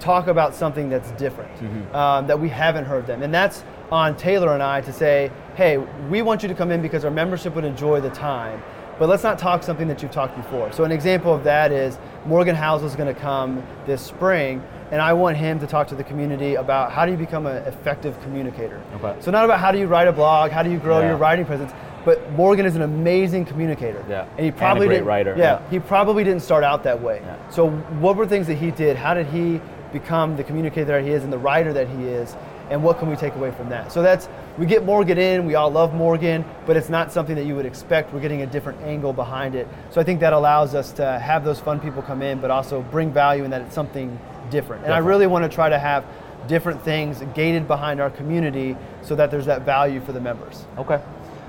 talk 0.00 0.26
about 0.26 0.54
something 0.54 0.88
that's 0.88 1.10
different, 1.12 1.52
Mm-hmm. 1.56 1.94
um, 1.96 2.26
that 2.26 2.38
we 2.38 2.48
haven't 2.48 2.84
heard 2.84 3.06
them. 3.06 3.22
And 3.22 3.32
that's 3.32 3.64
on 3.90 4.16
Taylor 4.16 4.52
and 4.52 4.62
I 4.62 4.80
to 4.82 4.92
say, 4.92 5.30
hey, 5.54 5.78
we 6.10 6.22
want 6.22 6.42
you 6.42 6.48
to 6.48 6.54
come 6.54 6.70
in 6.70 6.82
because 6.82 7.04
our 7.04 7.10
membership 7.10 7.54
would 7.54 7.64
enjoy 7.64 8.00
the 8.00 8.10
time, 8.10 8.62
but 8.98 9.08
let's 9.08 9.22
not 9.22 9.38
talk 9.38 9.62
something 9.62 9.88
that 9.88 10.02
you've 10.02 10.10
talked 10.10 10.36
before. 10.36 10.72
So 10.72 10.84
an 10.84 10.92
example 10.92 11.32
of 11.34 11.44
that 11.44 11.70
is 11.72 11.98
Morgan 12.24 12.56
Housel 12.56 12.84
is 12.84 12.96
going 12.96 13.14
to 13.14 13.20
come 13.20 13.62
this 13.86 14.02
spring, 14.02 14.62
and 14.90 15.00
I 15.00 15.12
want 15.12 15.36
him 15.36 15.58
to 15.60 15.66
talk 15.66 15.86
to 15.88 15.94
the 15.94 16.04
community 16.04 16.54
about 16.56 16.92
how 16.92 17.04
do 17.06 17.12
you 17.12 17.18
become 17.18 17.46
an 17.46 17.58
effective 17.66 18.20
communicator. 18.22 18.82
Okay. 18.96 19.14
So 19.20 19.30
not 19.30 19.44
about 19.44 19.60
how 19.60 19.70
do 19.70 19.78
you 19.78 19.86
write 19.86 20.08
a 20.08 20.12
blog, 20.12 20.50
how 20.50 20.62
do 20.62 20.70
you 20.70 20.78
grow 20.78 21.00
Yeah. 21.00 21.08
your 21.08 21.16
writing 21.16 21.44
presence, 21.44 21.72
but 22.04 22.30
Morgan 22.32 22.64
is 22.66 22.74
an 22.76 22.82
amazing 22.82 23.44
communicator. 23.44 24.04
Yeah. 24.08 24.22
And 24.22 24.40
he 24.40 24.46
And 24.48 24.54
a 24.54 24.58
probably 24.58 24.86
great 24.86 24.96
didn't, 24.96 25.08
writer, 25.08 25.34
Yeah, 25.36 25.60
yeah. 25.60 25.70
He 25.70 25.78
probably 25.80 26.24
didn't 26.24 26.42
start 26.42 26.64
out 26.64 26.82
that 26.84 27.00
way. 27.02 27.20
Yeah. 27.24 27.36
So 27.50 27.68
what 28.00 28.16
were 28.16 28.26
things 28.26 28.46
that 28.46 28.54
he 28.54 28.70
did? 28.70 28.96
How 28.96 29.12
did 29.14 29.26
he 29.26 29.60
become 29.92 30.36
the 30.36 30.44
communicator 30.44 30.86
that 30.86 31.04
he 31.04 31.10
is 31.10 31.24
and 31.24 31.32
the 31.32 31.38
writer 31.38 31.72
that 31.72 31.88
he 31.88 32.04
is? 32.04 32.36
And 32.68 32.82
what 32.82 32.98
can 32.98 33.08
we 33.08 33.14
take 33.14 33.34
away 33.36 33.52
from 33.52 33.68
that? 33.68 33.92
So 33.92 34.02
that's 34.02 34.28
we 34.58 34.66
get 34.66 34.84
Morgan 34.84 35.18
in. 35.18 35.46
We 35.46 35.54
all 35.54 35.70
love 35.70 35.94
Morgan, 35.94 36.44
but 36.66 36.76
it's 36.76 36.88
not 36.88 37.12
something 37.12 37.36
that 37.36 37.44
you 37.44 37.54
would 37.54 37.66
expect. 37.66 38.12
We're 38.12 38.20
getting 38.20 38.42
a 38.42 38.46
different 38.46 38.80
angle 38.82 39.12
behind 39.12 39.54
it. 39.54 39.68
So 39.90 40.00
I 40.00 40.04
think 40.04 40.18
that 40.20 40.32
allows 40.32 40.74
us 40.74 40.90
to 40.92 41.18
have 41.18 41.44
those 41.44 41.60
fun 41.60 41.78
people 41.78 42.02
come 42.02 42.22
in, 42.22 42.40
but 42.40 42.50
also 42.50 42.82
bring 42.82 43.12
value 43.12 43.44
in 43.44 43.50
that 43.50 43.60
it's 43.60 43.74
something 43.74 44.18
different. 44.50 44.84
And 44.84 44.92
I 44.92 44.98
really 44.98 45.26
want 45.26 45.44
to 45.44 45.54
try 45.54 45.68
to 45.68 45.78
have 45.78 46.04
different 46.48 46.82
things 46.82 47.22
gated 47.34 47.68
behind 47.68 48.00
our 48.00 48.10
community 48.10 48.76
so 49.02 49.14
that 49.14 49.30
there's 49.30 49.46
that 49.46 49.62
value 49.62 50.00
for 50.00 50.12
the 50.12 50.20
members. 50.20 50.64
Okay. 50.78 51.00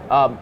Um, 0.09 0.37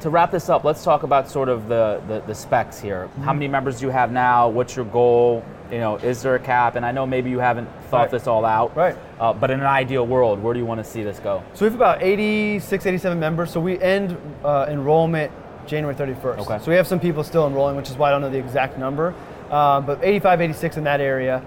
to 0.00 0.10
wrap 0.10 0.30
this 0.30 0.48
up, 0.48 0.64
let's 0.64 0.84
talk 0.84 1.02
about 1.02 1.28
sort 1.28 1.48
of 1.48 1.68
the, 1.68 2.02
the, 2.08 2.20
the 2.26 2.34
specs 2.34 2.80
here. 2.80 3.06
Mm-hmm. 3.06 3.22
How 3.22 3.32
many 3.32 3.48
members 3.48 3.78
do 3.80 3.86
you 3.86 3.90
have 3.92 4.12
now? 4.12 4.48
What's 4.48 4.76
your 4.76 4.84
goal? 4.84 5.44
You 5.70 5.78
know, 5.78 5.96
is 5.96 6.22
there 6.22 6.34
a 6.34 6.38
cap? 6.38 6.76
And 6.76 6.84
I 6.84 6.92
know 6.92 7.06
maybe 7.06 7.30
you 7.30 7.38
haven't 7.38 7.68
thought 7.90 8.02
Right. 8.02 8.10
this 8.10 8.26
all 8.26 8.44
out. 8.44 8.76
Right. 8.76 8.96
Uh, 9.18 9.32
but 9.32 9.50
in 9.50 9.60
an 9.60 9.66
ideal 9.66 10.06
world, 10.06 10.42
where 10.42 10.52
do 10.52 10.60
you 10.60 10.66
want 10.66 10.78
to 10.78 10.84
see 10.84 11.02
this 11.02 11.18
go? 11.18 11.42
So 11.54 11.64
we 11.64 11.70
have 11.70 11.74
about 11.74 12.02
86, 12.02 12.86
87 12.86 13.18
members. 13.18 13.50
So 13.50 13.60
we 13.60 13.80
end 13.80 14.16
uh, 14.44 14.66
enrollment 14.68 15.32
January 15.66 15.94
31st. 15.96 16.38
Okay. 16.40 16.58
So 16.62 16.70
we 16.70 16.76
have 16.76 16.86
some 16.86 17.00
people 17.00 17.24
still 17.24 17.46
enrolling, 17.46 17.76
which 17.76 17.88
is 17.90 17.96
why 17.96 18.08
I 18.08 18.12
don't 18.12 18.20
know 18.20 18.30
the 18.30 18.38
exact 18.38 18.78
number. 18.78 19.14
Uh, 19.50 19.80
but 19.80 20.00
85, 20.02 20.40
86 20.42 20.76
in 20.76 20.84
that 20.84 21.00
area. 21.00 21.42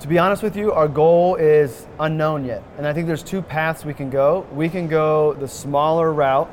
To 0.00 0.08
be 0.08 0.18
honest 0.18 0.42
with 0.42 0.56
you, 0.56 0.72
our 0.72 0.88
goal 0.88 1.36
is 1.36 1.86
unknown 2.00 2.44
yet. 2.46 2.62
And 2.78 2.86
I 2.86 2.92
think 2.94 3.06
there's 3.06 3.22
two 3.22 3.42
paths 3.42 3.84
we 3.84 3.92
can 3.94 4.08
go. 4.10 4.46
We 4.54 4.68
can 4.70 4.88
go 4.88 5.34
the 5.34 5.46
smaller 5.46 6.10
route, 6.12 6.50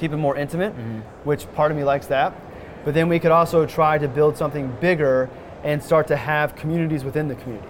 keep 0.00 0.12
it 0.12 0.16
more 0.16 0.36
intimate, 0.36 0.72
which 1.24 1.50
part 1.52 1.70
of 1.70 1.76
me 1.76 1.84
likes 1.84 2.06
that. 2.06 2.32
But 2.84 2.94
then 2.94 3.08
we 3.08 3.18
could 3.18 3.30
also 3.30 3.66
try 3.66 3.98
to 3.98 4.08
build 4.08 4.36
something 4.38 4.74
bigger 4.80 5.28
and 5.62 5.82
start 5.82 6.06
to 6.08 6.16
have 6.16 6.56
communities 6.56 7.04
within 7.04 7.28
the 7.28 7.34
community. 7.34 7.68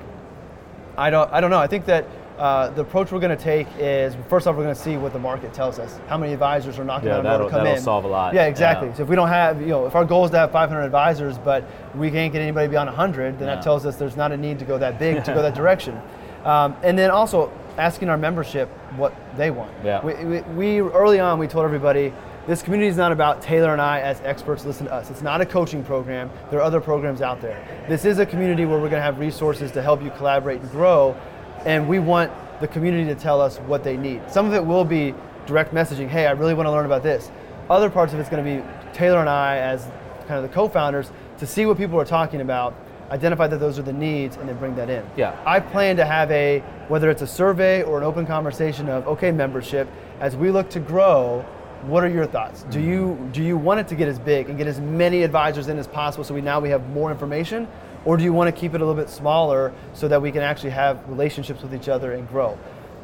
I 0.96 1.10
don't, 1.10 1.30
I 1.32 1.40
don't 1.40 1.50
know. 1.50 1.58
I 1.58 1.66
think 1.66 1.86
that 1.86 2.06
uh, 2.38 2.70
the 2.70 2.82
approach 2.82 3.10
we're 3.10 3.18
going 3.20 3.36
to 3.36 3.42
take 3.42 3.66
is 3.78 4.14
first 4.28 4.46
off, 4.46 4.54
we're 4.56 4.62
going 4.62 4.74
to 4.74 4.80
see 4.80 4.96
what 4.96 5.12
the 5.12 5.18
market 5.18 5.52
tells 5.52 5.78
us. 5.80 5.98
How 6.06 6.16
many 6.16 6.32
advisors 6.32 6.78
are 6.78 6.84
knocking 6.84 7.08
Yeah, 7.08 7.18
on 7.18 7.24
the 7.24 7.28
door 7.30 7.38
to 7.38 7.44
that'll- 7.44 7.50
come 7.50 7.64
that'll 7.64 7.76
in? 7.78 7.82
solve 7.82 8.04
a 8.04 8.08
lot. 8.08 8.32
Yeah, 8.32 8.44
exactly. 8.46 8.88
Yeah. 8.88 8.94
So 8.94 9.02
if 9.02 9.08
we 9.08 9.16
don't 9.16 9.28
have, 9.28 9.60
you 9.60 9.66
know, 9.68 9.86
if 9.86 9.94
our 9.96 10.04
goal 10.04 10.24
is 10.24 10.30
to 10.30 10.38
have 10.38 10.52
500 10.52 10.82
advisors, 10.82 11.36
but 11.38 11.64
we 11.96 12.10
can't 12.10 12.32
get 12.32 12.40
anybody 12.40 12.68
beyond 12.68 12.86
100, 12.88 13.38
then 13.38 13.48
Yeah. 13.48 13.56
that 13.56 13.64
tells 13.64 13.84
us 13.84 13.96
there's 13.96 14.16
not 14.16 14.30
a 14.30 14.36
need 14.36 14.58
to 14.60 14.64
go 14.64 14.78
that 14.78 14.98
big 15.00 15.24
to 15.24 15.34
go 15.34 15.42
that 15.42 15.54
direction. 15.62 16.00
Um, 16.44 16.76
and 16.82 16.96
then 16.96 17.10
also 17.10 17.50
asking 17.80 18.10
our 18.10 18.18
membership 18.18 18.68
what 18.96 19.14
they 19.36 19.50
want. 19.50 19.72
Yeah. 19.82 20.04
We, 20.04 20.14
we, 20.24 20.40
we 20.40 20.80
early 20.80 21.18
on 21.18 21.38
we 21.38 21.48
told 21.48 21.64
everybody 21.64 22.12
this 22.46 22.62
community 22.62 22.88
is 22.88 22.96
not 22.96 23.10
about 23.10 23.40
Taylor 23.40 23.72
and 23.72 23.80
I 23.80 24.00
as 24.00 24.20
experts 24.20 24.64
listen 24.64 24.86
to 24.86 24.92
us. 24.92 25.10
It's 25.10 25.22
not 25.22 25.40
a 25.40 25.46
coaching 25.46 25.82
program. 25.82 26.30
There 26.50 26.58
are 26.58 26.62
other 26.62 26.80
programs 26.80 27.22
out 27.22 27.40
there. 27.40 27.64
This 27.88 28.04
is 28.04 28.18
a 28.18 28.26
community 28.26 28.64
where 28.64 28.78
we're 28.78 28.90
going 28.90 29.00
to 29.00 29.02
have 29.02 29.18
resources 29.18 29.70
to 29.72 29.82
help 29.82 30.02
you 30.02 30.10
collaborate 30.10 30.60
and 30.60 30.70
grow, 30.70 31.16
and 31.64 31.88
we 31.88 31.98
want 31.98 32.32
the 32.60 32.68
community 32.68 33.06
to 33.06 33.18
tell 33.18 33.40
us 33.40 33.58
what 33.58 33.82
they 33.82 33.96
need. 33.96 34.22
Some 34.30 34.46
of 34.46 34.52
it 34.54 34.64
will 34.64 34.84
be 34.84 35.14
direct 35.46 35.72
messaging. 35.72 36.08
Hey, 36.08 36.26
I 36.26 36.32
really 36.32 36.54
want 36.54 36.66
to 36.66 36.70
learn 36.70 36.86
about 36.86 37.02
this. 37.02 37.30
Other 37.68 37.88
parts 37.88 38.12
of 38.12 38.20
it's 38.20 38.28
going 38.28 38.44
to 38.44 38.62
be 38.62 38.92
Taylor 38.92 39.20
and 39.20 39.28
I 39.28 39.58
as 39.58 39.84
kind 40.26 40.32
of 40.32 40.42
the 40.42 40.54
co-founders 40.54 41.10
to 41.38 41.46
see 41.46 41.66
what 41.66 41.78
people 41.78 41.98
are 41.98 42.04
talking 42.04 42.40
about, 42.40 42.74
identify 43.10 43.46
that 43.46 43.58
those 43.58 43.78
are 43.78 43.82
the 43.82 43.92
needs, 43.92 44.36
and 44.36 44.48
then 44.48 44.56
bring 44.58 44.74
that 44.76 44.88
in. 44.88 45.04
Yeah. 45.16 45.40
I 45.44 45.60
plan 45.60 45.96
to 45.96 46.04
have 46.04 46.30
a 46.30 46.60
whether 46.88 47.10
it's 47.10 47.22
a 47.22 47.26
survey 47.26 47.82
or 47.82 47.98
an 47.98 48.04
open 48.04 48.26
conversation 48.26 48.88
of 48.88 49.06
okay 49.08 49.30
membership 49.32 49.88
as 50.20 50.36
we 50.36 50.50
look 50.50 50.70
to 50.70 50.80
grow. 50.80 51.44
What 51.82 52.04
are 52.04 52.08
your 52.08 52.26
thoughts? 52.26 52.64
Do 52.64 52.78
mm-hmm. 52.78 52.88
you 52.90 53.30
do 53.32 53.42
you 53.42 53.56
want 53.56 53.80
it 53.80 53.88
to 53.88 53.94
get 53.94 54.06
as 54.06 54.18
big 54.18 54.48
and 54.48 54.58
get 54.58 54.66
as 54.66 54.80
many 54.80 55.22
advisors 55.22 55.68
in 55.68 55.78
as 55.78 55.86
possible 55.86 56.24
so 56.24 56.34
we 56.34 56.42
now 56.42 56.60
we 56.60 56.68
have 56.70 56.88
more 56.90 57.10
information, 57.10 57.66
Or 58.04 58.16
do 58.16 58.24
you 58.24 58.32
want 58.32 58.54
to 58.54 58.58
keep 58.58 58.74
it 58.74 58.80
a 58.80 58.84
little 58.84 59.00
bit 59.00 59.10
smaller 59.10 59.72
so 59.92 60.08
that 60.08 60.22
we 60.22 60.32
can 60.32 60.42
actually 60.42 60.70
have 60.70 61.06
relationships 61.08 61.62
with 61.62 61.74
each 61.74 61.88
other 61.88 62.12
and 62.12 62.28
grow? 62.28 62.58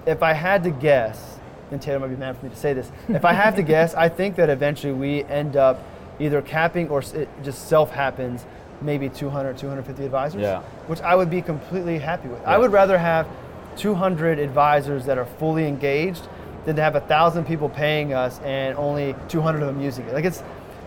If 0.06 0.22
I 0.22 0.32
had 0.32 0.62
to 0.64 0.70
guess, 0.70 1.38
and 1.70 1.82
Taylor 1.82 1.98
might 1.98 2.08
be 2.08 2.16
mad 2.16 2.36
for 2.36 2.44
me 2.44 2.50
to 2.50 2.56
say 2.56 2.72
this, 2.72 2.90
if 3.08 3.24
I 3.24 3.32
have 3.32 3.56
to 3.56 3.62
guess, 3.74 3.94
I 3.94 4.08
think 4.08 4.36
that 4.36 4.48
eventually 4.48 4.92
we 4.92 5.24
end 5.24 5.56
up 5.56 5.82
either 6.18 6.40
capping 6.40 6.88
or 6.88 7.00
it 7.00 7.28
just 7.42 7.68
self 7.68 7.90
happens 7.90 8.46
maybe 8.82 9.08
200, 9.08 9.56
250 9.56 10.04
advisors, 10.04 10.40
Yeah. 10.42 10.60
which 10.86 11.00
I 11.00 11.14
would 11.14 11.30
be 11.30 11.42
completely 11.42 11.98
happy 11.98 12.28
with. 12.28 12.44
I 12.46 12.58
would 12.58 12.72
rather 12.72 12.98
have 12.98 13.26
200 13.76 14.38
advisors 14.38 15.04
that 15.06 15.18
are 15.18 15.24
fully 15.24 15.66
engaged 15.66 16.28
than 16.64 16.76
to 16.76 16.82
have 16.82 16.96
a 16.96 17.00
thousand 17.00 17.44
people 17.46 17.68
paying 17.68 18.12
us 18.12 18.40
and 18.44 18.76
only 18.76 19.14
200 19.28 19.60
of 19.62 19.66
them 19.68 19.80
using 19.82 20.04
it. 20.06 20.14
Like 20.14 20.24
it's 20.24 20.42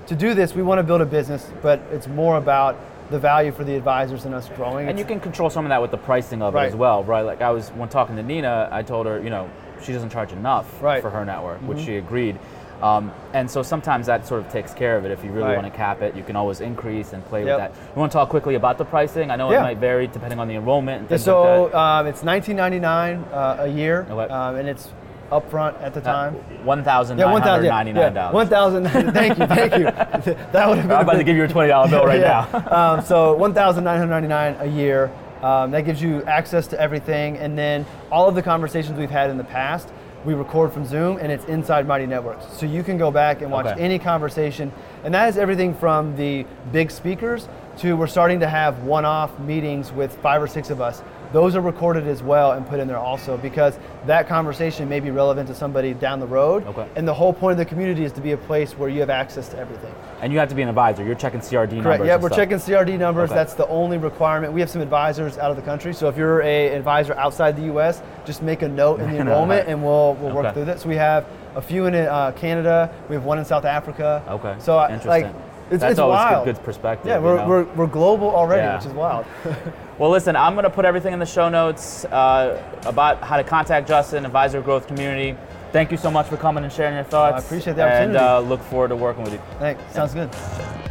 to 0.07 0.15
do 0.15 0.33
this, 0.33 0.55
we 0.55 0.63
want 0.63 0.79
to 0.79 0.83
build 0.83 1.01
a 1.01 1.05
business, 1.05 1.49
but 1.61 1.79
it's 1.91 2.07
more 2.07 2.37
about 2.37 2.75
the 3.11 3.19
value 3.19 3.51
for 3.51 3.63
the 3.63 3.75
advisors 3.75 4.25
and 4.25 4.35
us 4.35 4.49
growing. 4.55 4.87
And 4.87 4.99
you 4.99 5.05
can 5.05 5.19
control 5.19 5.49
some 5.49 5.65
of 5.65 5.69
that 5.69 5.81
with 5.81 5.91
the 5.91 5.97
pricing 5.97 6.41
of 6.41 6.55
it 6.55 6.59
as 6.59 6.75
well, 6.75 7.03
right? 7.03 7.21
Like 7.21 7.41
I 7.41 7.49
was 7.51 7.69
when 7.69 7.89
talking 7.89 8.15
to 8.17 8.23
Nina, 8.23 8.69
I 8.71 8.83
told 8.83 9.05
her, 9.07 9.19
you 9.21 9.29
know, 9.29 9.49
she 9.81 9.93
doesn't 9.93 10.09
charge 10.09 10.31
enough 10.33 10.65
Right. 10.81 10.97
Mm-hmm. 10.97 11.01
for 11.01 11.09
her 11.11 11.25
network, 11.25 11.59
which 11.61 11.79
she 11.79 11.97
agreed. 11.97 12.37
Um, 12.81 13.11
and 13.33 13.49
so 13.51 13.61
sometimes 13.61 14.05
that 14.07 14.25
sort 14.25 14.41
of 14.45 14.49
takes 14.51 14.73
care 14.73 14.95
of 14.97 15.05
it. 15.05 15.11
If 15.11 15.23
you 15.23 15.31
really 15.31 15.47
Right. 15.49 15.57
want 15.57 15.71
to 15.71 15.77
cap 15.77 16.01
it, 16.01 16.15
you 16.15 16.23
can 16.23 16.35
always 16.35 16.61
increase 16.61 17.11
and 17.13 17.23
play 17.25 17.43
Yep. 17.45 17.47
with 17.47 17.57
that. 17.57 17.71
You 17.95 17.99
want 17.99 18.11
to 18.11 18.17
talk 18.17 18.29
quickly 18.29 18.55
about 18.55 18.77
the 18.77 18.85
pricing? 18.85 19.31
I 19.31 19.35
know 19.35 19.51
Yeah. 19.51 19.59
it 19.59 19.63
might 19.63 19.77
vary 19.79 20.07
depending 20.07 20.39
on 20.39 20.47
the 20.47 20.55
enrollment 20.55 20.99
and 21.01 21.09
things 21.09 21.23
so 21.23 21.63
like 21.63 21.71
that. 21.73 21.77
um, 21.77 22.07
it's 22.07 22.23
19.99 22.23 23.23
uh, 23.33 23.57
a 23.59 23.67
year, 23.67 24.05
um, 24.29 24.55
and 24.55 24.69
it's 24.69 24.89
upfront 25.31 25.75
at 25.83 25.93
the 25.93 26.01
time. 26.01 26.33
One 26.63 26.83
thousand 26.83 27.19
yeah, 27.19 27.25
nine 27.25 27.41
hundred 27.41 27.65
Yeah, 27.65 27.69
ninety-nine 27.71 28.01
yeah, 28.03 28.09
dollars. 28.09 28.33
one 28.33 28.47
thousand. 28.47 28.87
Thank 28.87 29.37
you, 29.37 29.45
thank 29.45 29.77
you. 29.77 29.83
that 30.53 30.67
would 30.67 30.77
have 30.79 30.87
been. 30.87 30.97
I'm 30.97 31.03
about 31.03 31.17
to 31.17 31.23
give 31.23 31.35
you 31.37 31.43
a 31.43 31.47
twenty 31.47 31.67
dollar 31.69 31.87
bill 31.89 32.05
right 32.05 32.21
now. 32.21 32.47
um, 32.95 33.01
so 33.01 33.35
$1,999 33.37 34.61
a 34.61 34.65
year. 34.67 35.11
Um, 35.43 35.71
that 35.71 35.81
gives 35.85 36.01
you 36.01 36.21
access 36.23 36.67
to 36.67 36.79
everything, 36.81 37.37
and 37.37 37.57
then 37.57 37.85
all 38.11 38.27
of 38.27 38.35
the 38.35 38.41
conversations 38.41 38.97
we've 38.99 39.09
had 39.11 39.29
in 39.29 39.37
the 39.37 39.43
past, 39.45 39.87
we 40.25 40.33
record 40.33 40.73
from 40.73 40.85
Zoom, 40.85 41.17
and 41.17 41.31
it's 41.31 41.45
inside 41.45 41.87
Mighty 41.87 42.05
Networks. 42.05 42.45
So 42.57 42.65
you 42.65 42.83
can 42.83 42.97
go 42.97 43.09
back 43.11 43.41
and 43.41 43.51
watch 43.51 43.67
Okay. 43.67 43.81
any 43.81 43.97
conversation, 43.99 44.71
and 45.03 45.13
that 45.13 45.29
is 45.29 45.37
everything 45.37 45.73
from 45.73 46.15
the 46.15 46.45
big 46.71 46.91
speakers 46.91 47.47
to 47.77 47.95
we're 47.95 48.07
starting 48.07 48.39
to 48.41 48.47
have 48.47 48.83
one-off 48.83 49.37
meetings 49.39 49.91
with 49.93 50.15
five 50.17 50.41
or 50.41 50.47
six 50.47 50.69
of 50.69 50.81
us. 50.81 51.01
Those 51.31 51.55
are 51.55 51.61
recorded 51.61 52.07
as 52.07 52.23
well 52.23 52.53
and 52.53 52.65
put 52.65 52.79
in 52.79 52.87
there 52.87 52.97
also 52.97 53.37
because 53.37 53.77
that 54.07 54.27
conversation 54.27 54.89
may 54.89 54.99
be 54.99 55.11
relevant 55.11 55.47
to 55.49 55.53
somebody 55.55 55.93
down 55.93 56.19
the 56.19 56.25
road. 56.25 56.65
Okay. 56.65 56.87
And 56.95 57.07
the 57.07 57.13
whole 57.13 57.33
point 57.33 57.51
of 57.51 57.57
the 57.59 57.65
community 57.65 58.03
is 58.03 58.11
to 58.13 58.21
be 58.21 58.31
a 58.31 58.37
place 58.37 58.73
where 58.77 58.89
you 58.89 58.99
have 59.01 59.11
access 59.11 59.47
to 59.49 59.57
everything. 59.57 59.93
and 60.21 60.33
you 60.33 60.39
have 60.39 60.49
to 60.49 60.55
be 60.55 60.63
an 60.63 60.69
advisor. 60.69 61.03
You're 61.03 61.13
checking 61.15 61.39
CRD 61.39 61.73
numbers. 61.73 61.83
Correct. 61.83 61.85
numbers. 61.99 62.07
Yeah, 62.07 62.15
we're 62.15 62.29
stuff. 62.29 62.37
checking 62.37 62.57
CRD 62.57 62.97
numbers. 62.97 63.29
Okay. 63.29 63.37
That's 63.37 63.53
the 63.53 63.67
only 63.67 63.97
requirement. 63.99 64.53
We 64.53 64.59
have 64.61 64.69
some 64.71 64.81
advisors 64.81 65.37
out 65.37 65.51
of 65.51 65.55
the 65.55 65.61
country. 65.63 65.93
So 65.93 66.09
if 66.09 66.17
you're 66.17 66.41
a 66.41 66.69
advisor 66.69 67.13
outside 67.13 67.55
the 67.55 67.63
U.S., 67.65 68.01
just 68.25 68.41
make 68.41 68.63
a 68.63 68.67
note 68.67 68.99
in 68.99 69.11
the 69.11 69.17
enrollment, 69.21 69.67
and 69.67 69.83
we'll 69.83 70.15
we'll 70.15 70.33
work 70.33 70.45
Okay. 70.47 70.53
through 70.55 70.65
that. 70.65 70.79
So 70.79 70.89
we 70.89 70.95
have 70.95 71.27
a 71.55 71.61
few 71.61 71.85
in 71.85 71.93
uh, 71.95 72.31
Canada. 72.31 72.91
We 73.07 73.15
have 73.15 73.23
one 73.25 73.37
in 73.37 73.45
South 73.45 73.65
Africa. 73.65 74.23
Okay. 74.27 74.55
So 74.59 74.77
I- 74.77 74.85
Interesting. 74.93 75.09
like, 75.09 75.25
it's, 75.71 75.81
That's 75.81 75.91
it's 75.91 75.99
always 75.99 76.15
wild. 76.17 76.45
good, 76.45 76.55
good 76.55 76.63
perspective. 76.65 77.07
Yeah, 77.07 77.19
we're, 77.19 77.35
know? 77.37 77.47
we're, 77.47 77.63
we're 77.75 77.85
global 77.87 78.29
already, 78.29 78.63
Yeah. 78.63 78.77
which 78.77 78.87
is 78.87 78.93
wild. 78.93 79.25
Well, 79.99 80.11
listen, 80.11 80.37
I'm 80.37 80.53
going 80.53 80.63
to 80.63 80.69
put 80.69 80.85
everything 80.85 81.11
in 81.11 81.19
the 81.19 81.25
show 81.25 81.49
notes 81.49 82.05
uh, 82.05 82.63
about 82.85 83.21
how 83.21 83.35
to 83.35 83.43
contact 83.43 83.85
Justin, 83.85 84.25
Advisor 84.25 84.61
Growth 84.61 84.87
Community. 84.87 85.37
Thank 85.73 85.91
you 85.91 85.97
so 85.97 86.09
much 86.09 86.27
for 86.27 86.37
coming 86.37 86.63
and 86.63 86.71
sharing 86.71 86.95
your 86.95 87.03
thoughts. 87.03 87.43
I 87.43 87.45
appreciate 87.45 87.75
the 87.75 87.83
And 87.83 88.15
uh, 88.15 88.39
look 88.39 88.61
forward 88.61 88.87
to 88.87 88.95
working 88.95 89.25
with 89.25 89.33
you. 89.33 89.41
Thanks. 89.59 89.83
Sounds 89.93 90.13
good. 90.13 90.29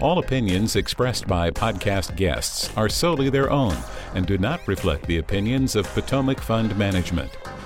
All 0.02 0.18
opinions 0.18 0.76
expressed 0.76 1.26
by 1.26 1.50
podcast 1.50 2.16
guests 2.16 2.70
are 2.76 2.90
solely 2.90 3.30
their 3.30 3.50
own 3.50 3.76
and 4.14 4.26
do 4.26 4.36
not 4.36 4.60
reflect 4.68 5.06
the 5.06 5.16
opinions 5.16 5.74
of 5.74 5.86
Potomac 5.94 6.38
Fund 6.38 6.76
Management. 6.76 7.30